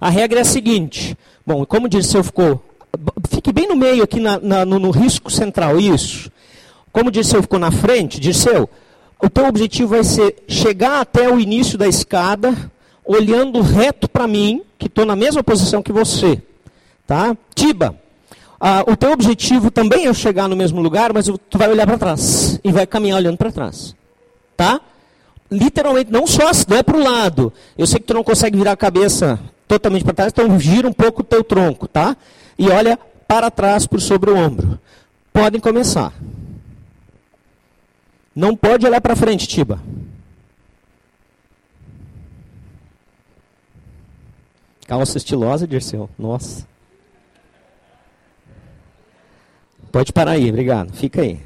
[0.00, 2.64] A regra é a seguinte: bom, como disse, eu ficou.
[3.28, 6.30] Fique bem no meio aqui na, na, no, no, risco central, isso.
[6.92, 8.70] Como disse, eu ficou na frente, Dirceu,
[9.22, 12.52] o teu objetivo vai ser chegar até o início da escada,
[13.04, 16.42] olhando reto para mim, que estou na mesma posição que você.
[17.06, 17.36] Tá?
[17.54, 17.94] Tiba,
[18.60, 21.98] ah, o teu objetivo também é chegar no mesmo lugar, mas tu vai olhar para
[21.98, 23.94] trás e vai caminhar olhando para trás.
[24.56, 24.80] Tá?
[25.48, 27.52] Literalmente, não só não é para o lado.
[27.78, 30.92] Eu sei que tu não consegue virar a cabeça totalmente para trás, então gira um
[30.92, 32.16] pouco o teu tronco, tá?
[32.58, 34.78] E olha para trás por sobre o ombro.
[35.32, 36.12] Podem começar.
[38.34, 39.80] Não pode olhar para frente, Tiba.
[44.86, 46.08] Calça estilosa, Dirceu.
[46.18, 46.66] Nossa.
[49.90, 50.92] Pode parar aí, obrigado.
[50.92, 51.40] Fica aí.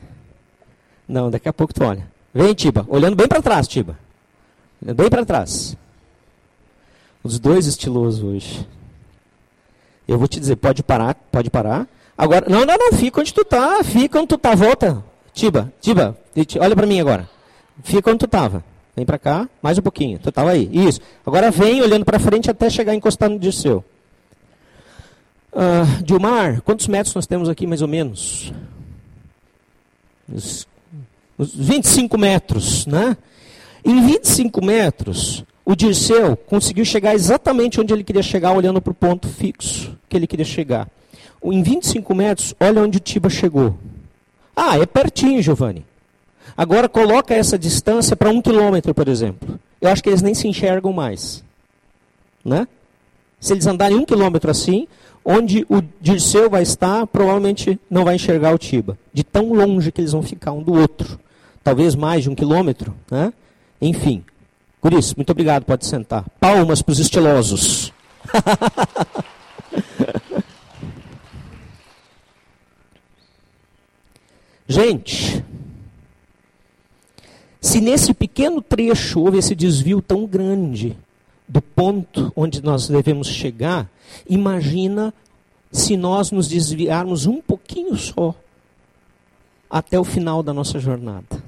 [1.09, 2.07] Não, daqui a pouco tu olha.
[2.33, 2.85] Vem, Tiba.
[2.89, 3.99] Olhando bem para trás, Tiba.
[4.81, 5.77] Bem para trás.
[7.23, 8.69] Os dois estilosos hoje.
[10.07, 11.89] Eu vou te dizer, pode parar, pode parar.
[12.17, 15.05] Agora, não, não, não, fica onde tu tá, fica onde tu tá, volta.
[15.37, 16.17] Tiba, Tiba,
[16.59, 17.29] olha para mim agora.
[17.85, 18.65] Fica onde tu tava.
[18.97, 20.19] Vem para cá, mais um pouquinho.
[20.19, 20.67] Tu tava aí.
[20.73, 20.99] Isso.
[21.27, 23.85] Agora vem olhando para frente até chegar encostando no seu.
[25.53, 28.51] Uh, Dilmar, quantos metros nós temos aqui mais ou menos?
[30.27, 30.67] Uns
[31.39, 33.15] 25 metros, né?
[33.85, 38.95] Em 25 metros, o Dirceu conseguiu chegar exatamente onde ele queria chegar, olhando para o
[38.95, 40.89] ponto fixo que ele queria chegar.
[41.45, 43.79] Em 25 metros, olha onde o Tiba chegou.
[44.57, 45.85] Ah, é pertinho, Giovanni.
[46.57, 49.61] Agora coloca essa distância para um quilômetro, por exemplo.
[49.79, 51.45] Eu acho que eles nem se enxergam mais.
[52.43, 52.67] Né?
[53.39, 54.89] Se eles andarem um quilômetro assim,
[55.23, 58.97] onde o Dirceu vai estar, provavelmente não vai enxergar o Tiba.
[59.13, 61.21] De tão longe que eles vão ficar um do outro.
[61.63, 62.95] Talvez mais de um quilômetro.
[63.11, 63.33] Né?
[63.81, 64.25] Enfim.
[64.81, 66.25] Por isso, muito obrigado, pode sentar.
[66.41, 67.93] Palmas para os estilosos.
[74.69, 75.45] Gente,
[77.61, 80.97] se nesse pequeno trecho houve esse desvio tão grande
[81.49, 83.89] do ponto onde nós devemos chegar,
[84.29, 85.15] imagina
[85.71, 88.35] se nós nos desviarmos um pouquinho só
[89.71, 91.43] até o final da nossa jornada.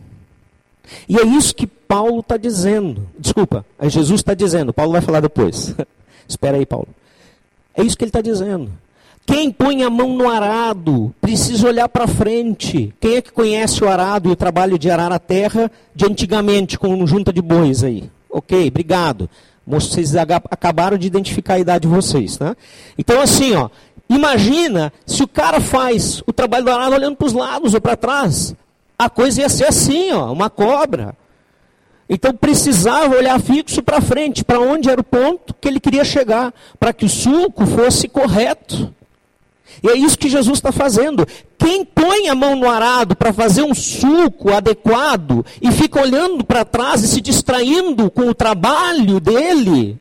[1.08, 3.08] E é isso que Paulo está dizendo.
[3.18, 4.72] Desculpa, é Jesus está dizendo.
[4.72, 5.74] Paulo vai falar depois.
[6.26, 6.88] Espera aí, Paulo.
[7.74, 8.70] É isso que ele está dizendo.
[9.28, 12.94] Quem põe a mão no arado precisa olhar para frente.
[12.98, 16.78] Quem é que conhece o arado e o trabalho de arar a terra de antigamente
[16.78, 18.10] com junta de bois aí?
[18.30, 19.28] Ok, obrigado.
[19.66, 22.56] Vocês acabaram de identificar a idade de vocês, né?
[22.96, 23.68] Então assim, ó,
[24.08, 27.96] imagina se o cara faz o trabalho do arado olhando para os lados ou para
[27.96, 28.54] trás.
[28.98, 31.14] A coisa ia ser assim, ó, uma cobra.
[32.08, 36.50] Então precisava olhar fixo para frente, para onde era o ponto que ele queria chegar,
[36.80, 38.96] para que o sulco fosse correto.
[39.82, 41.26] E é isso que Jesus está fazendo.
[41.56, 46.64] Quem põe a mão no arado para fazer um sulco adequado e fica olhando para
[46.64, 49.98] trás e se distraindo com o trabalho dele,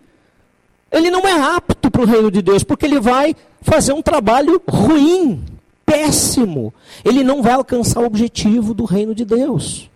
[0.91, 4.61] ele não é apto para o reino de Deus, porque ele vai fazer um trabalho
[4.67, 5.43] ruim,
[5.85, 6.73] péssimo.
[7.03, 9.89] Ele não vai alcançar o objetivo do reino de Deus.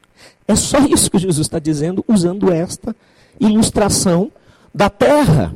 [0.48, 2.96] É só isso que Jesus está dizendo, usando esta
[3.40, 4.32] ilustração
[4.74, 5.54] da terra.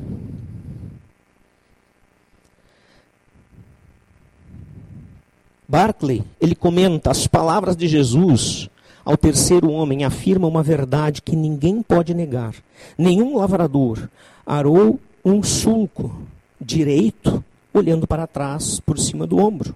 [5.67, 8.69] Barclay, ele comenta as palavras de Jesus
[9.05, 12.55] ao terceiro homem afirma uma verdade que ninguém pode negar.
[12.97, 14.09] Nenhum lavrador
[14.43, 16.19] arou um sulco
[16.59, 19.75] direito olhando para trás por cima do ombro.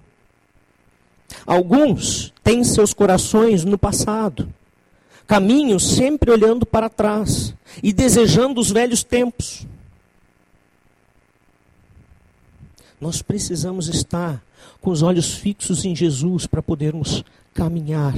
[1.46, 4.52] Alguns têm seus corações no passado,
[5.28, 9.64] caminham sempre olhando para trás e desejando os velhos tempos.
[13.00, 14.42] Nós precisamos estar
[14.80, 18.14] com os olhos fixos em Jesus para podermos caminhar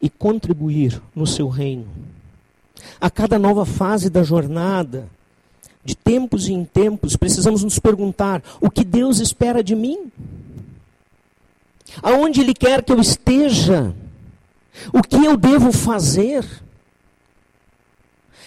[0.00, 1.86] e contribuir no seu reino.
[3.00, 5.08] A cada nova fase da jornada,
[5.84, 10.10] de tempos em tempos, precisamos nos perguntar: o que Deus espera de mim?
[12.02, 13.94] Aonde Ele quer que eu esteja?
[14.92, 16.44] O que eu devo fazer?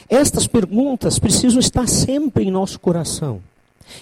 [0.07, 3.41] Estas perguntas precisam estar sempre em nosso coração.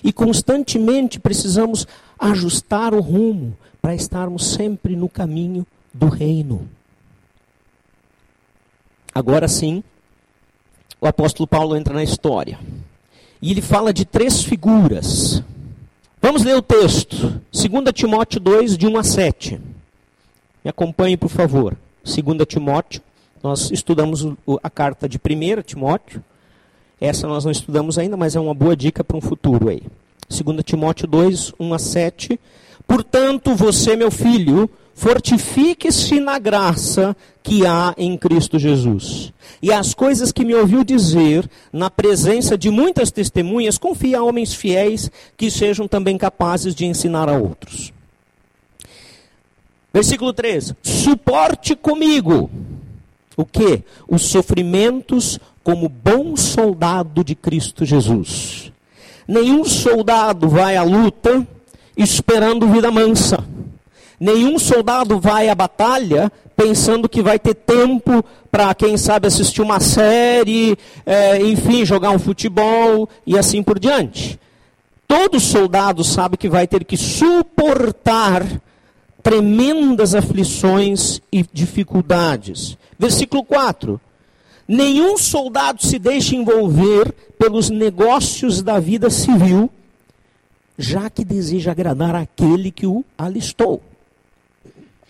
[0.04, 1.88] E constantemente precisamos
[2.20, 6.68] ajustar o rumo para estarmos sempre no caminho do reino.
[9.14, 9.84] Agora sim,
[11.00, 12.60] o apóstolo Paulo entra na história.
[13.42, 15.42] E ele fala de três figuras.
[16.22, 17.42] Vamos ler o texto.
[17.52, 19.62] 2 Timóteo 2, de 1 a 7.
[20.64, 21.78] Me acompanhe, por favor.
[22.04, 23.02] 2 Timóteo.
[23.42, 24.28] Nós estudamos
[24.62, 26.22] a carta de 1 Timóteo.
[27.00, 29.84] Essa nós não estudamos ainda, mas é uma boa dica para um futuro aí.
[30.30, 32.40] 2 Timóteo 2, 1 a 7.
[32.88, 39.34] Portanto, você, meu filho, fortifique-se na graça que há em Cristo Jesus.
[39.62, 44.54] E as coisas que me ouviu dizer, na presença de muitas testemunhas, confie a homens
[44.54, 47.92] fiéis que sejam também capazes de ensinar a outros.
[49.94, 52.50] Versículo 3: Suporte comigo
[53.38, 53.84] o que?
[54.06, 58.59] Os sofrimentos como bom soldado de Cristo Jesus.
[59.30, 61.48] Nenhum soldado vai à luta
[61.96, 63.46] esperando vida mansa.
[64.20, 69.80] Nenhum soldado vai à batalha pensando que vai ter tempo para, quem sabe, assistir uma
[69.80, 74.40] série, é, enfim, jogar um futebol e assim por diante.
[75.08, 78.44] Todo soldado sabe que vai ter que suportar
[79.22, 82.76] tremendas aflições e dificuldades.
[82.98, 84.02] Versículo 4.
[84.72, 89.68] Nenhum soldado se deixa envolver pelos negócios da vida civil,
[90.78, 93.82] já que deseja agradar aquele que o alistou.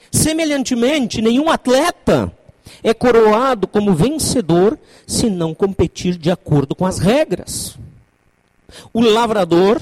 [0.10, 2.32] Semelhantemente, nenhum atleta
[2.82, 7.78] é coroado como vencedor se não competir de acordo com as regras.
[8.93, 9.78] O lavrador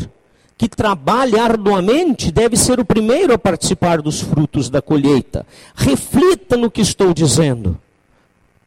[0.57, 5.45] que trabalha arduamente deve ser o primeiro a participar dos frutos da colheita.
[5.75, 7.79] Reflita no que estou dizendo,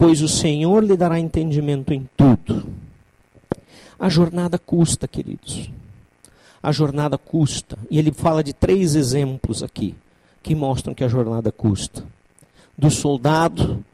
[0.00, 2.64] pois o Senhor lhe dará entendimento em tudo.
[3.98, 5.70] A jornada custa, queridos.
[6.62, 7.76] A jornada custa.
[7.90, 9.94] E ele fala de três exemplos aqui
[10.42, 12.02] que mostram que a jornada custa.
[12.78, 13.84] Do soldado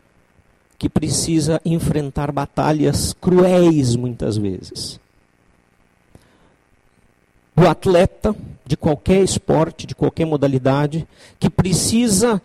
[0.78, 5.00] que precisa enfrentar batalhas cruéis muitas vezes.
[7.56, 8.32] Do atleta
[8.64, 11.04] de qualquer esporte, de qualquer modalidade,
[11.40, 12.40] que precisa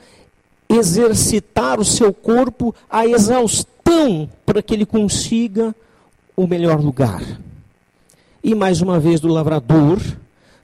[0.76, 5.76] exercitar o seu corpo à exaustão para que ele consiga
[6.36, 7.22] o melhor lugar.
[8.44, 10.00] E mais uma vez do lavrador,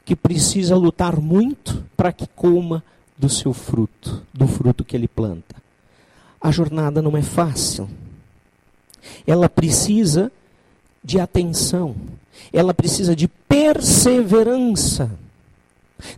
[0.04, 2.84] que precisa lutar muito para que coma
[3.18, 5.56] do seu fruto, do fruto que ele planta.
[6.40, 7.90] A jornada não é fácil.
[9.26, 10.32] Ela precisa
[11.04, 11.96] de atenção.
[12.54, 15.12] Ela precisa de perseverança.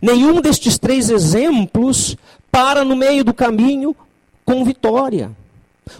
[0.00, 2.16] Nenhum destes três exemplos
[2.50, 3.94] para no meio do caminho
[4.44, 5.30] com vitória.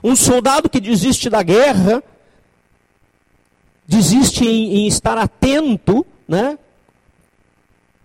[0.03, 2.03] Um soldado que desiste da guerra,
[3.87, 6.59] desiste em, em estar atento, né?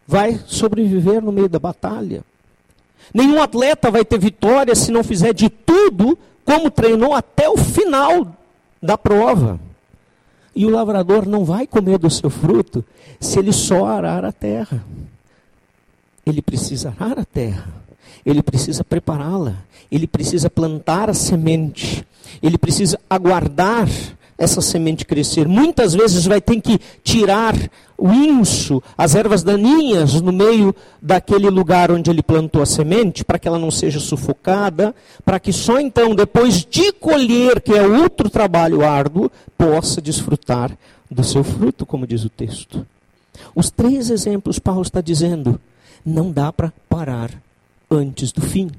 [0.07, 2.23] vai sobreviver no meio da batalha.
[3.13, 8.35] Nenhum atleta vai ter vitória se não fizer de tudo como treinou até o final
[8.81, 9.59] da prova.
[10.55, 12.83] E o lavrador não vai comer do seu fruto
[13.19, 14.83] se ele só arar a terra.
[16.25, 17.67] Ele precisa arar a terra,
[18.25, 19.55] ele precisa prepará-la,
[19.91, 22.05] ele precisa plantar a semente,
[22.41, 23.87] ele precisa aguardar
[24.37, 25.47] essa semente crescer.
[25.47, 27.55] Muitas vezes vai ter que tirar
[27.97, 33.39] o inso, as ervas daninhas no meio daquele lugar onde ele plantou a semente, para
[33.39, 38.29] que ela não seja sufocada, para que só então, depois de colher, que é outro
[38.29, 40.71] trabalho árduo, possa desfrutar
[41.09, 42.85] do seu fruto, como diz o texto.
[43.55, 45.59] Os três exemplos Paulo está dizendo,
[46.05, 47.31] não dá para parar
[47.95, 48.69] antes do fim.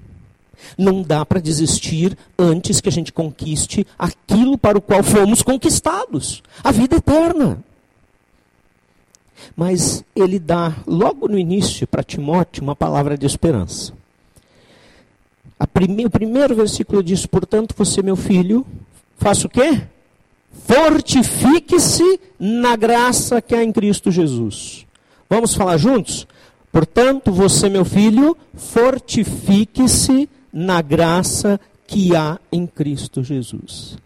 [0.77, 6.43] Não dá para desistir antes que a gente conquiste aquilo para o qual fomos conquistados
[6.65, 7.63] a vida eterna.
[9.55, 13.93] Mas ele dá logo no início para Timóteo uma palavra de esperança.
[15.77, 18.67] Prime, o primeiro versículo diz: Portanto, você, meu filho,
[19.19, 19.83] faça o quê?
[20.67, 24.87] Fortifique-se na graça que há em Cristo Jesus.
[25.29, 26.27] Vamos falar juntos?
[26.77, 33.97] Portanto, você, meu filho, fortifique-se na graça que há em Cristo Jesus.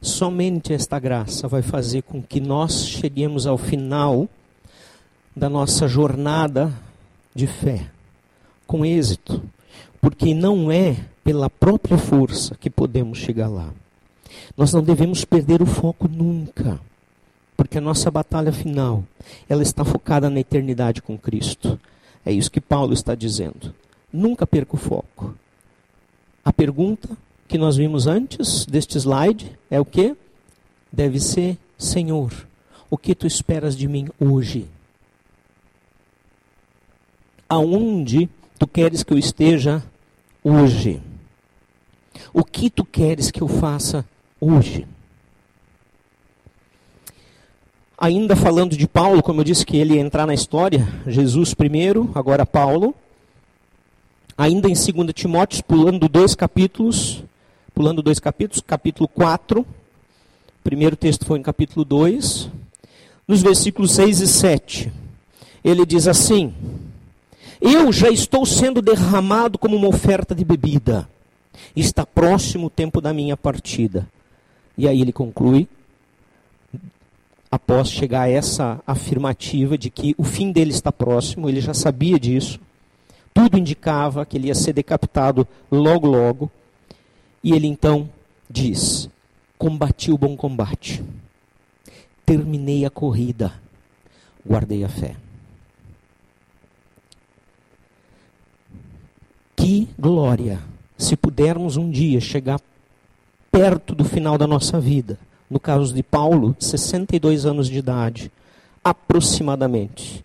[0.00, 4.26] Somente esta graça vai fazer com que nós cheguemos ao final
[5.36, 6.72] da nossa jornada
[7.34, 7.90] de fé
[8.66, 9.42] com êxito,
[10.00, 13.68] porque não é pela própria força que podemos chegar lá.
[14.56, 16.80] Nós não devemos perder o foco nunca,
[17.60, 19.04] porque a nossa batalha final,
[19.46, 21.78] ela está focada na eternidade com Cristo.
[22.24, 23.74] É isso que Paulo está dizendo.
[24.10, 25.34] Nunca perca o foco.
[26.42, 27.06] A pergunta
[27.46, 30.16] que nós vimos antes deste slide é o que?
[30.90, 32.32] Deve ser, Senhor,
[32.88, 34.66] o que tu esperas de mim hoje?
[37.46, 38.26] Aonde
[38.58, 39.82] tu queres que eu esteja
[40.42, 41.02] hoje?
[42.32, 44.02] O que tu queres que eu faça
[44.40, 44.86] hoje?
[48.00, 52.10] Ainda falando de Paulo, como eu disse que ele ia entrar na história, Jesus primeiro,
[52.14, 52.94] agora Paulo
[54.40, 57.22] ainda em 2 Timóteo, pulando dois capítulos,
[57.74, 59.66] pulando dois capítulos, capítulo 4, o
[60.64, 62.48] primeiro texto foi em capítulo 2,
[63.28, 64.92] nos versículos 6 e 7.
[65.62, 66.54] Ele diz assim:
[67.60, 71.06] Eu já estou sendo derramado como uma oferta de bebida.
[71.76, 74.08] Está próximo o tempo da minha partida.
[74.78, 75.68] E aí ele conclui,
[77.50, 82.18] após chegar a essa afirmativa de que o fim dele está próximo, ele já sabia
[82.18, 82.60] disso.
[83.34, 86.50] Tudo indicava que ele ia ser decapitado logo, logo.
[87.42, 88.08] E ele então
[88.48, 89.08] diz:
[89.58, 91.02] Combati o bom combate,
[92.24, 93.52] terminei a corrida,
[94.46, 95.16] guardei a fé.
[99.56, 100.60] Que glória
[100.96, 102.60] se pudermos um dia chegar
[103.50, 105.18] perto do final da nossa vida.
[105.50, 108.30] No caso de Paulo, 62 anos de idade,
[108.84, 110.24] aproximadamente.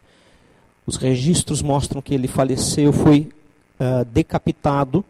[0.85, 3.29] Os registros mostram que ele faleceu, foi
[3.79, 5.03] uh, decapitado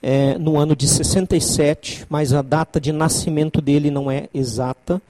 [0.00, 5.02] é, no ano de 67, mas a data de nascimento dele não é exata.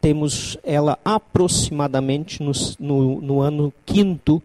[0.00, 2.50] Temos ela aproximadamente no,
[2.80, 4.42] no, no ano quinto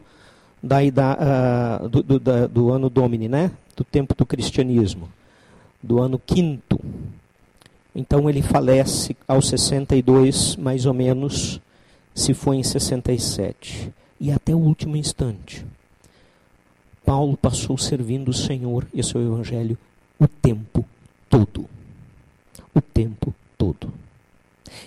[0.61, 3.51] da, uh, do, do, da, do ano Domini, né?
[3.77, 5.07] do tempo do cristianismo,
[5.81, 6.79] do ano quinto.
[7.99, 11.59] Então ele falece aos 62, mais ou menos,
[12.13, 13.91] se foi em 67
[14.21, 15.65] e até o último instante.
[17.03, 19.75] Paulo passou servindo o Senhor e seu Evangelho
[20.19, 20.85] o tempo
[21.27, 21.65] todo.
[22.71, 23.91] O tempo todo.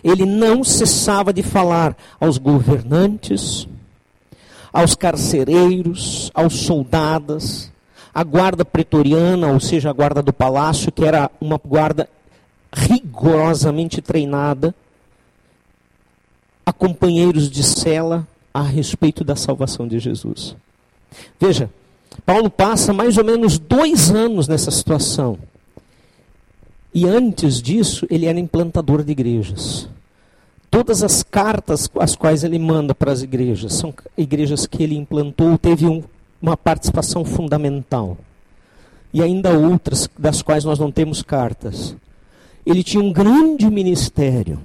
[0.04, 3.66] Ele não cessava de falar aos governantes,
[4.72, 7.72] aos carcereiros, aos soldados,
[8.14, 12.08] à guarda pretoriana, ou seja, a guarda do palácio, que era uma guarda
[12.72, 14.74] rigorosamente treinada,
[16.64, 20.56] a companheiros de cela, a respeito da salvação de Jesus.
[21.38, 21.70] Veja,
[22.24, 25.38] Paulo passa mais ou menos dois anos nessa situação.
[26.92, 29.88] E antes disso, ele era implantador de igrejas.
[30.70, 35.58] Todas as cartas as quais ele manda para as igrejas são igrejas que ele implantou,
[35.58, 36.02] teve um,
[36.40, 38.16] uma participação fundamental.
[39.12, 41.96] E ainda outras das quais nós não temos cartas.
[42.70, 44.60] Ele tinha um grande ministério,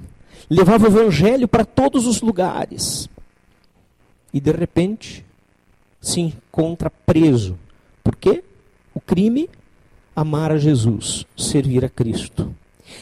[0.48, 3.08] levava o evangelho para todos os lugares.
[4.32, 5.24] E de repente
[6.00, 7.58] se encontra preso.
[8.04, 8.44] Por quê?
[8.94, 9.50] O crime
[10.14, 12.54] amar a Jesus, servir a Cristo.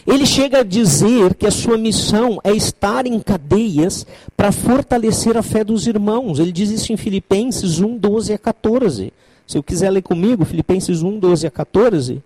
[0.07, 5.42] Ele chega a dizer que a sua missão é estar em cadeias para fortalecer a
[5.42, 6.38] fé dos irmãos.
[6.38, 9.12] Ele diz isso em Filipenses 1, 12 a 14.
[9.46, 12.22] Se eu quiser ler comigo, Filipenses 1, 12 a 14.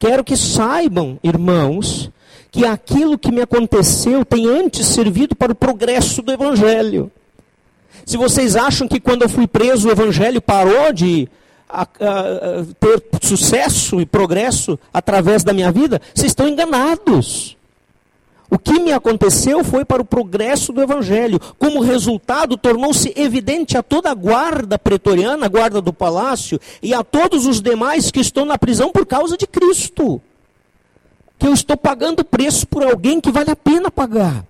[0.00, 2.10] Quero que saibam, irmãos,
[2.50, 7.12] que aquilo que me aconteceu tem antes servido para o progresso do Evangelho.
[8.06, 11.28] Se vocês acham que quando eu fui preso o Evangelho parou de
[11.68, 11.86] a, a,
[12.80, 17.58] ter sucesso e progresso através da minha vida, vocês estão enganados.
[18.50, 21.38] O que me aconteceu foi para o progresso do Evangelho.
[21.58, 27.04] Como resultado, tornou-se evidente a toda a guarda pretoriana, a guarda do palácio, e a
[27.04, 30.20] todos os demais que estão na prisão por causa de Cristo.
[31.38, 34.44] Que eu estou pagando preço por alguém que vale a pena pagar.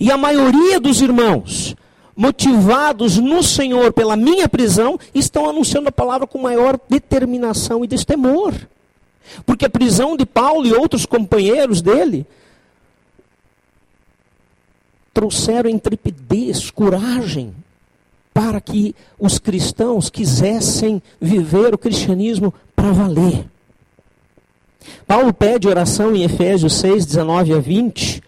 [0.00, 1.76] E a maioria dos irmãos
[2.16, 8.54] motivados no Senhor pela minha prisão, estão anunciando a palavra com maior determinação e destemor.
[9.44, 12.26] Porque a prisão de Paulo e outros companheiros dele
[15.16, 17.54] trouxeram intrepidez, coragem,
[18.34, 23.46] para que os cristãos quisessem viver o cristianismo para valer.
[25.06, 28.22] Paulo pede oração em Efésios 6, 19 a 20,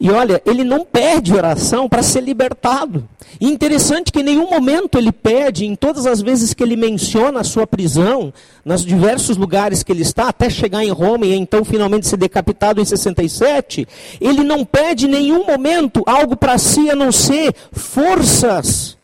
[0.00, 3.08] e olha, ele não pede oração para ser libertado.
[3.40, 7.40] E interessante que em nenhum momento ele pede, em todas as vezes que ele menciona
[7.40, 8.32] a sua prisão,
[8.64, 12.80] nos diversos lugares que ele está, até chegar em Roma e então finalmente ser decapitado
[12.80, 13.88] em 67,
[14.20, 18.97] ele não pede em nenhum momento algo para si a não ser forças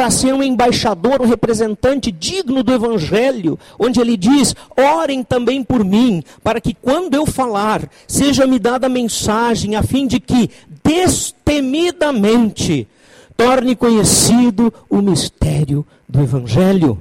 [0.00, 5.84] para ser um embaixador, um representante digno do Evangelho, onde ele diz: orem também por
[5.84, 10.48] mim, para que quando eu falar, seja-me dada a mensagem, a fim de que,
[10.82, 12.88] destemidamente,
[13.36, 16.98] torne conhecido o mistério do Evangelho,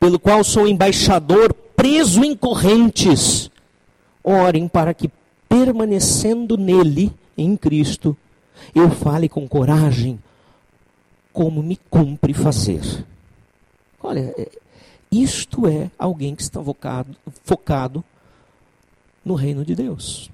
[0.00, 3.52] pelo qual sou embaixador preso em correntes.
[4.24, 5.08] Orem para que,
[5.48, 8.16] permanecendo nele, em Cristo,
[8.74, 10.18] eu fale com coragem
[11.32, 13.04] como me cumpre fazer.
[14.02, 14.50] Olha, é,
[15.10, 18.04] isto é alguém que está focado, focado
[19.24, 20.30] no reino de Deus.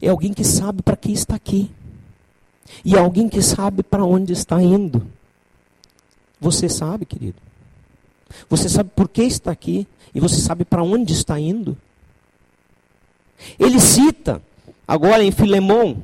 [0.00, 1.70] É alguém que sabe para que está aqui.
[2.84, 5.06] E é alguém que sabe para onde está indo.
[6.40, 7.40] Você sabe, querido.
[8.48, 9.86] Você sabe por que está aqui.
[10.14, 11.76] E você sabe para onde está indo.
[13.58, 14.42] Ele cita,
[14.86, 16.02] agora em Filemão,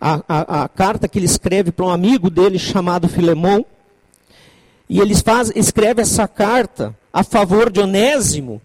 [0.00, 3.64] a, a, a carta que ele escreve para um amigo dele chamado Filemão.
[4.88, 8.60] E ele faz, escreve essa carta a favor de Onésimo,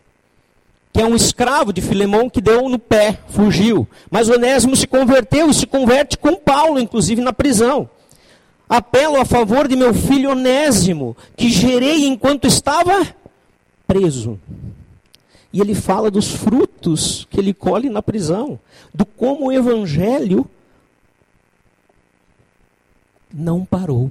[0.93, 3.87] que é um escravo de Filemão que deu no pé, fugiu.
[4.09, 7.89] Mas Onésimo se converteu e se converte com Paulo, inclusive na prisão.
[8.69, 13.07] Apelo a favor de meu filho Onésimo, que gerei enquanto estava
[13.87, 14.39] preso.
[15.51, 18.59] E ele fala dos frutos que ele colhe na prisão,
[18.93, 20.47] do como o evangelho
[23.33, 24.09] não parou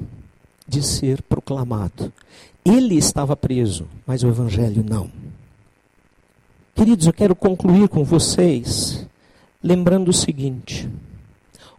[0.66, 2.12] de ser proclamado.
[2.64, 5.10] Ele estava preso, mas o Evangelho não.
[6.74, 9.06] Queridos, eu quero concluir com vocês
[9.62, 10.88] lembrando o seguinte: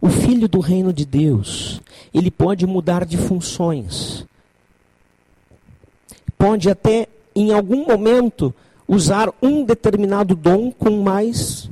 [0.00, 1.80] o filho do reino de Deus,
[2.12, 4.26] ele pode mudar de funções,
[6.38, 8.54] pode até em algum momento
[8.86, 11.70] usar um determinado dom com mais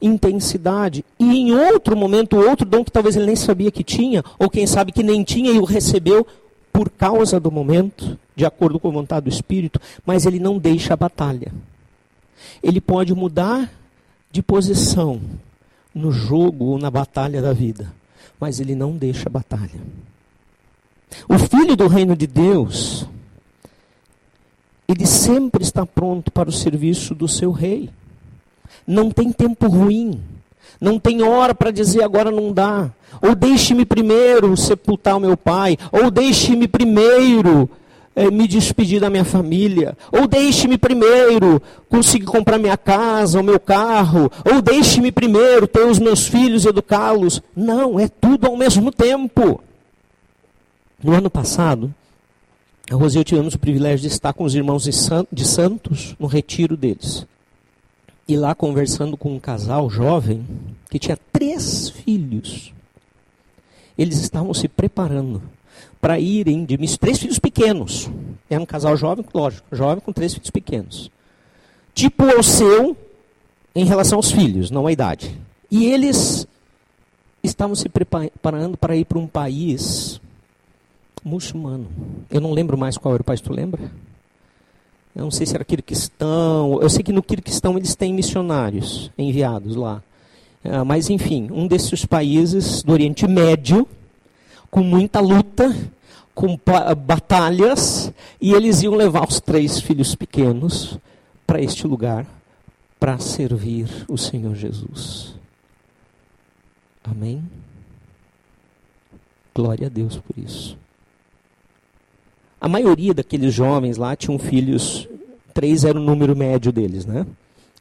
[0.00, 1.04] intensidade.
[1.18, 4.66] E em outro momento, outro dom que talvez ele nem sabia que tinha, ou quem
[4.66, 6.26] sabe que nem tinha e o recebeu
[6.72, 10.94] por causa do momento, de acordo com a vontade do Espírito, mas ele não deixa
[10.94, 11.52] a batalha.
[12.62, 13.70] Ele pode mudar
[14.30, 15.20] de posição
[15.94, 17.92] no jogo ou na batalha da vida,
[18.38, 19.80] mas ele não deixa a batalha.
[21.28, 23.06] O filho do reino de Deus,
[24.86, 27.90] ele sempre está pronto para o serviço do seu rei.
[28.88, 30.18] Não tem tempo ruim.
[30.80, 32.90] Não tem hora para dizer agora não dá.
[33.20, 35.76] Ou deixe-me primeiro sepultar o meu pai.
[35.92, 37.68] Ou deixe-me primeiro
[38.16, 39.94] é, me despedir da minha família.
[40.10, 41.60] Ou deixe-me primeiro
[41.90, 44.32] conseguir comprar minha casa, o meu carro.
[44.50, 47.42] Ou deixe-me primeiro ter os meus filhos educá-los.
[47.54, 49.60] Não, é tudo ao mesmo tempo.
[51.04, 51.92] No ano passado,
[52.90, 54.84] a Rosi e eu tivemos o privilégio de estar com os irmãos
[55.30, 57.26] de Santos no retiro deles.
[58.28, 60.46] E lá conversando com um casal jovem
[60.90, 62.74] que tinha três filhos.
[63.96, 65.42] Eles estavam se preparando
[65.98, 66.98] para irem de missão.
[66.98, 68.10] Três filhos pequenos.
[68.50, 71.10] Era um casal jovem, lógico, jovem com três filhos pequenos.
[71.94, 72.96] Tipo o seu
[73.74, 75.36] em relação aos filhos, não a idade.
[75.70, 76.46] E eles
[77.42, 80.20] estavam se preparando para ir para um país
[81.24, 81.88] muçulmano.
[82.30, 83.90] Eu não lembro mais qual era o país, tu lembra?
[85.14, 86.80] Eu não sei se era Kirguistão.
[86.80, 90.02] Eu sei que no Kirguistão eles têm missionários enviados lá.
[90.64, 93.86] Ah, mas, enfim, um desses países do Oriente Médio,
[94.70, 95.74] com muita luta,
[96.34, 96.58] com
[97.06, 100.98] batalhas, e eles iam levar os três filhos pequenos
[101.46, 102.26] para este lugar
[103.00, 105.34] para servir o Senhor Jesus.
[107.02, 107.42] Amém?
[109.54, 110.76] Glória a Deus por isso.
[112.60, 115.08] A maioria daqueles jovens lá tinham filhos,
[115.54, 117.26] três era o número médio deles, né?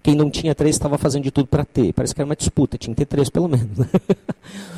[0.03, 1.91] Quem não tinha três estava fazendo de tudo para ter.
[1.93, 3.78] Parece que era uma disputa, tinha que ter três pelo menos.
[3.78, 3.89] Né?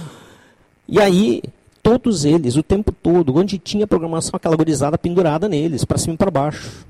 [0.87, 1.43] e aí,
[1.83, 6.17] todos eles, o tempo todo, onde tinha programação, aquela gorizada pendurada neles, para cima e
[6.17, 6.85] para baixo.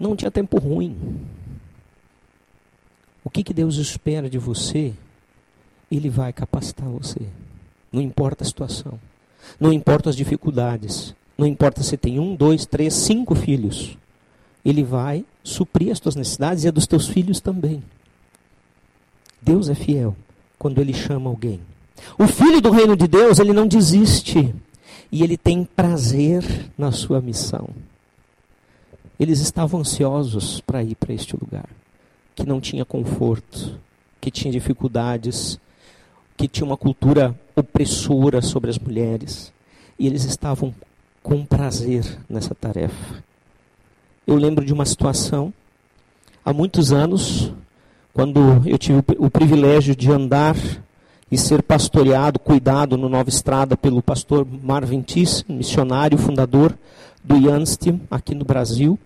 [0.00, 0.96] Não tinha tempo ruim.
[3.22, 4.92] O que, que Deus espera de você,
[5.92, 7.20] Ele vai capacitar você.
[7.92, 8.98] Não importa a situação.
[9.60, 11.14] Não importa as dificuldades.
[11.38, 13.96] Não importa se tem um, dois, três, cinco filhos.
[14.64, 17.80] Ele vai suprir as tuas necessidades e a dos teus filhos também.
[19.40, 20.16] Deus é fiel
[20.58, 21.60] quando ele chama alguém.
[22.18, 24.52] O filho do reino de Deus, ele não desiste.
[25.12, 26.44] E ele tem prazer
[26.76, 27.68] na sua missão.
[29.18, 31.68] Eles estavam ansiosos para ir para este lugar
[32.34, 33.78] que não tinha conforto,
[34.20, 35.58] que tinha dificuldades,
[36.36, 39.52] que tinha uma cultura opressora sobre as mulheres.
[39.98, 40.72] E eles estavam
[41.28, 43.22] com prazer nessa tarefa.
[44.26, 45.52] Eu lembro de uma situação,
[46.42, 47.52] há muitos anos,
[48.14, 50.56] quando eu tive o privilégio de andar
[51.30, 56.74] e ser pastoreado, cuidado no Nova Estrada pelo pastor Marvin Tiss, missionário, fundador
[57.22, 58.98] do Yanstim aqui no Brasil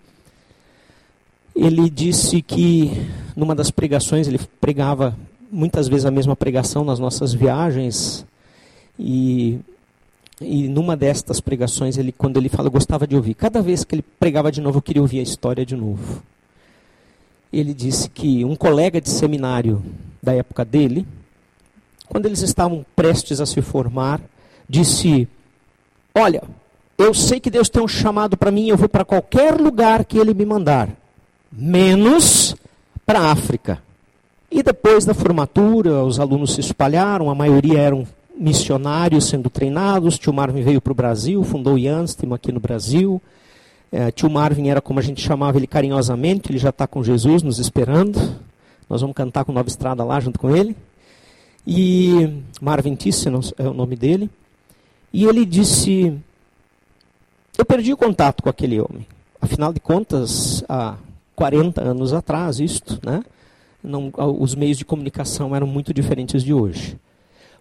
[1.53, 2.89] ele disse que
[3.35, 5.15] numa das pregações, ele pregava
[5.51, 8.25] muitas vezes a mesma pregação nas nossas viagens,
[8.97, 9.59] e,
[10.43, 13.33] e numa destas pregações, ele, quando ele fala, eu gostava de ouvir.
[13.33, 16.21] Cada vez que ele pregava de novo, eu queria ouvir a história de novo.
[17.51, 19.83] Ele disse que um colega de seminário
[20.21, 21.05] da época dele,
[22.07, 24.21] quando eles estavam prestes a se formar,
[24.67, 25.27] disse:
[26.15, 26.43] Olha,
[26.97, 30.17] eu sei que Deus tem um chamado para mim, eu vou para qualquer lugar que
[30.17, 30.89] Ele me mandar
[31.51, 32.55] menos
[33.05, 33.81] para a África.
[34.49, 40.17] E depois da formatura, os alunos se espalharam, a maioria eram missionários sendo treinados.
[40.17, 43.21] Tio Marvin veio para o Brasil, fundou o Yanstim aqui no Brasil.
[43.91, 47.43] É, tio Marvin era como a gente chamava ele carinhosamente, ele já está com Jesus
[47.43, 48.19] nos esperando.
[48.89, 50.75] Nós vamos cantar com Nova Estrada lá junto com ele.
[51.65, 54.29] E Marvin Thyssen é o nome dele.
[55.13, 56.17] E ele disse:
[57.57, 59.05] Eu perdi o contato com aquele homem.
[59.39, 60.95] Afinal de contas, a
[61.35, 63.23] 40 anos atrás, isto, né?
[63.83, 66.97] Não, os meios de comunicação eram muito diferentes de hoje.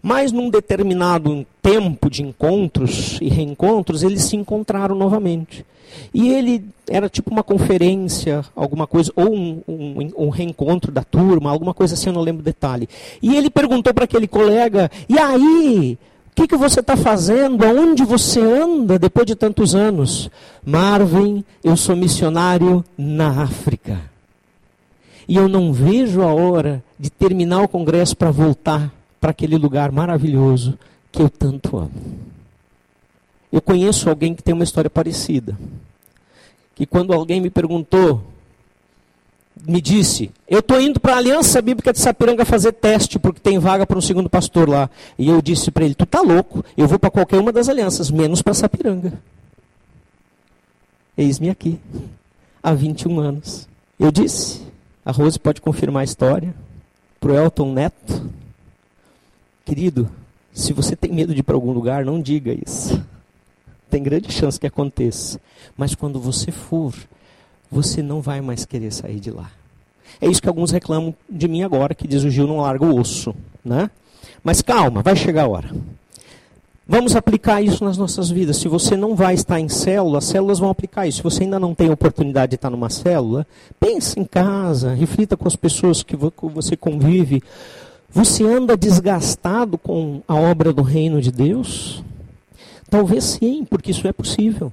[0.02, 5.64] Mas num determinado tempo de encontros e reencontros, eles se encontraram novamente.
[6.12, 11.50] E ele era tipo uma conferência, alguma coisa, ou um, um, um reencontro da turma,
[11.50, 12.88] alguma coisa assim, eu não lembro o detalhe.
[13.22, 15.98] E ele perguntou para aquele colega: e aí?
[16.32, 17.62] O que, que você está fazendo?
[17.62, 20.30] Aonde você anda depois de tantos anos?
[20.64, 24.00] Marvin, eu sou missionário na África.
[25.28, 28.90] E eu não vejo a hora de terminar o congresso para voltar
[29.22, 30.76] para aquele lugar maravilhoso
[31.12, 31.92] que eu tanto amo.
[33.52, 35.56] Eu conheço alguém que tem uma história parecida.
[36.74, 38.20] Que quando alguém me perguntou
[39.64, 43.60] me disse: Eu estou indo para a Aliança Bíblica de Sapiranga fazer teste, porque tem
[43.60, 44.90] vaga para um segundo pastor lá.
[45.16, 46.64] E eu disse para ele: Tu tá louco?
[46.76, 49.12] Eu vou para qualquer uma das alianças, menos para Sapiranga.
[51.16, 51.78] Eis-me aqui,
[52.60, 53.68] há 21 anos.
[54.00, 54.62] Eu disse:
[55.04, 56.52] A Rose pode confirmar a história.
[57.20, 58.41] Para o Elton Neto:
[59.64, 60.08] Querido,
[60.52, 63.02] se você tem medo de ir para algum lugar, não diga isso.
[63.88, 65.40] Tem grande chance que aconteça.
[65.76, 66.94] Mas quando você for,
[67.70, 69.50] você não vai mais querer sair de lá.
[70.20, 72.98] É isso que alguns reclamam de mim agora, que diz o Gil não larga o
[72.98, 73.34] osso.
[73.64, 73.90] Né?
[74.42, 75.70] Mas calma, vai chegar a hora.
[76.86, 78.56] Vamos aplicar isso nas nossas vidas.
[78.56, 81.18] Se você não vai estar em célula, as células vão aplicar isso.
[81.18, 83.46] Se você ainda não tem oportunidade de estar numa célula,
[83.78, 87.42] pense em casa, reflita com as pessoas que você convive.
[88.14, 92.04] Você anda desgastado com a obra do reino de Deus?
[92.90, 94.70] Talvez sim, porque isso é possível.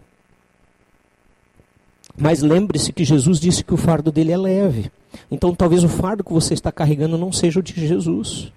[2.18, 4.92] Mas lembre-se que Jesus disse que o fardo dele é leve.
[5.32, 8.52] Então talvez o fardo que você está carregando não seja o de Jesus.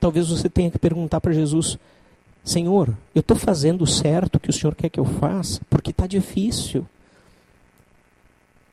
[0.00, 1.78] Talvez você tenha que perguntar para Jesus:
[2.42, 5.60] Senhor, eu estou fazendo o certo que o Senhor quer que eu faça?
[5.68, 6.86] Porque está difícil.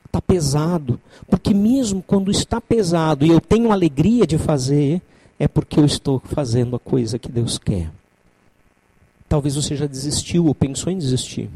[0.05, 0.97] Está pesado.
[1.27, 5.01] Porque mesmo quando está pesado e eu tenho alegria de fazer,
[5.43, 7.91] é porque eu estou fazendo a coisa que Deus quer.
[9.27, 11.49] Talvez você já desistiu ou pensou em desistir.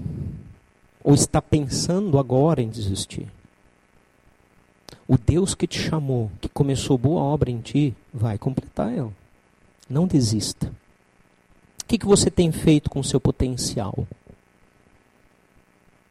[1.01, 3.27] Ou está pensando agora em desistir.
[5.07, 9.13] O Deus que te chamou, que começou boa obra em ti, vai completar ela.
[9.89, 10.67] Não desista.
[11.81, 14.05] O que, que você tem feito com o seu potencial?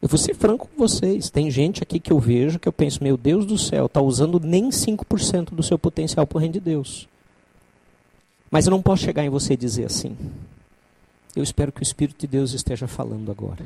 [0.01, 1.29] Eu vou ser franco com vocês.
[1.29, 4.41] Tem gente aqui que eu vejo que eu penso, meu Deus do céu, está usando
[4.41, 7.07] nem 5% do seu potencial para o reino de Deus.
[8.51, 10.17] Mas eu não posso chegar em você e dizer assim.
[11.35, 13.65] Eu espero que o Espírito de Deus esteja falando agora.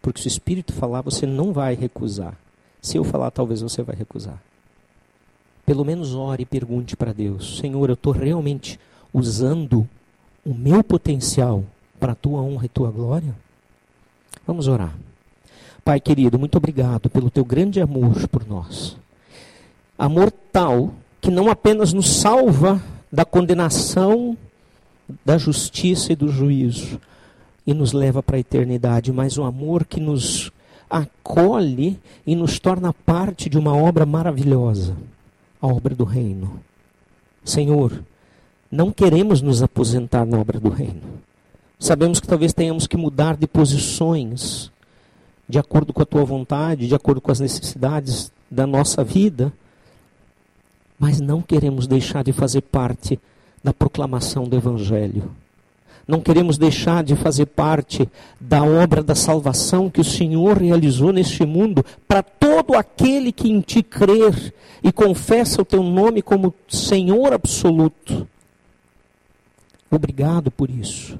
[0.00, 2.34] Porque se o Espírito falar, você não vai recusar.
[2.80, 4.40] Se eu falar, talvez você vai recusar.
[5.66, 8.78] Pelo menos ore e pergunte para Deus: Senhor, eu estou realmente
[9.12, 9.86] usando
[10.44, 11.64] o meu potencial
[11.98, 13.34] para a tua honra e tua glória?
[14.46, 14.94] Vamos orar.
[15.84, 18.96] Pai querido, muito obrigado pelo teu grande amor por nós.
[19.98, 24.36] Amor tal que não apenas nos salva da condenação,
[25.24, 27.00] da justiça e do juízo
[27.66, 30.52] e nos leva para a eternidade, mas o amor que nos
[30.88, 34.96] acolhe e nos torna parte de uma obra maravilhosa,
[35.60, 36.60] a obra do reino.
[37.44, 38.04] Senhor,
[38.70, 41.02] não queremos nos aposentar na obra do reino.
[41.78, 44.70] Sabemos que talvez tenhamos que mudar de posições
[45.48, 49.52] de acordo com a tua vontade, de acordo com as necessidades da nossa vida,
[50.98, 53.18] mas não queremos deixar de fazer parte
[53.62, 55.30] da proclamação do Evangelho
[56.06, 58.08] não queremos deixar de fazer parte
[58.40, 63.60] da obra da salvação que o Senhor realizou neste mundo para todo aquele que em
[63.60, 68.26] ti crer e confessa o teu nome como Senhor absoluto.
[69.90, 71.18] Obrigado por isso.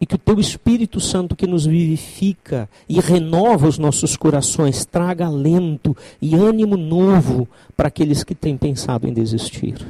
[0.00, 5.26] E que o teu Espírito Santo que nos vivifica e renova os nossos corações traga
[5.26, 9.86] alento e ânimo novo para aqueles que têm pensado em desistir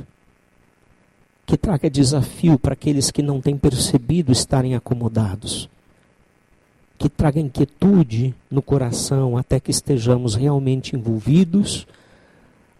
[1.46, 5.68] que traga desafio para aqueles que não têm percebido estarem acomodados.
[6.96, 11.86] Que traga inquietude no coração até que estejamos realmente envolvidos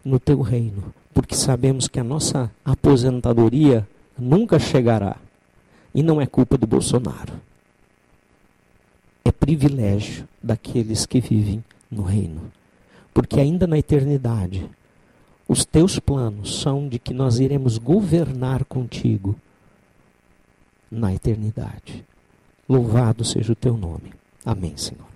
[0.04, 0.94] no teu reino.
[1.12, 3.86] Porque sabemos que a nossa aposentadoria
[4.18, 5.16] nunca chegará.
[5.94, 7.40] E não é culpa do Bolsonaro.
[9.24, 12.52] É privilégio daqueles que vivem no reino.
[13.12, 14.68] Porque ainda na eternidade
[15.46, 19.36] os teus planos são de que nós iremos governar contigo
[20.90, 22.04] na eternidade.
[22.68, 24.12] Louvado seja o teu nome.
[24.44, 25.13] Amém, Senhor.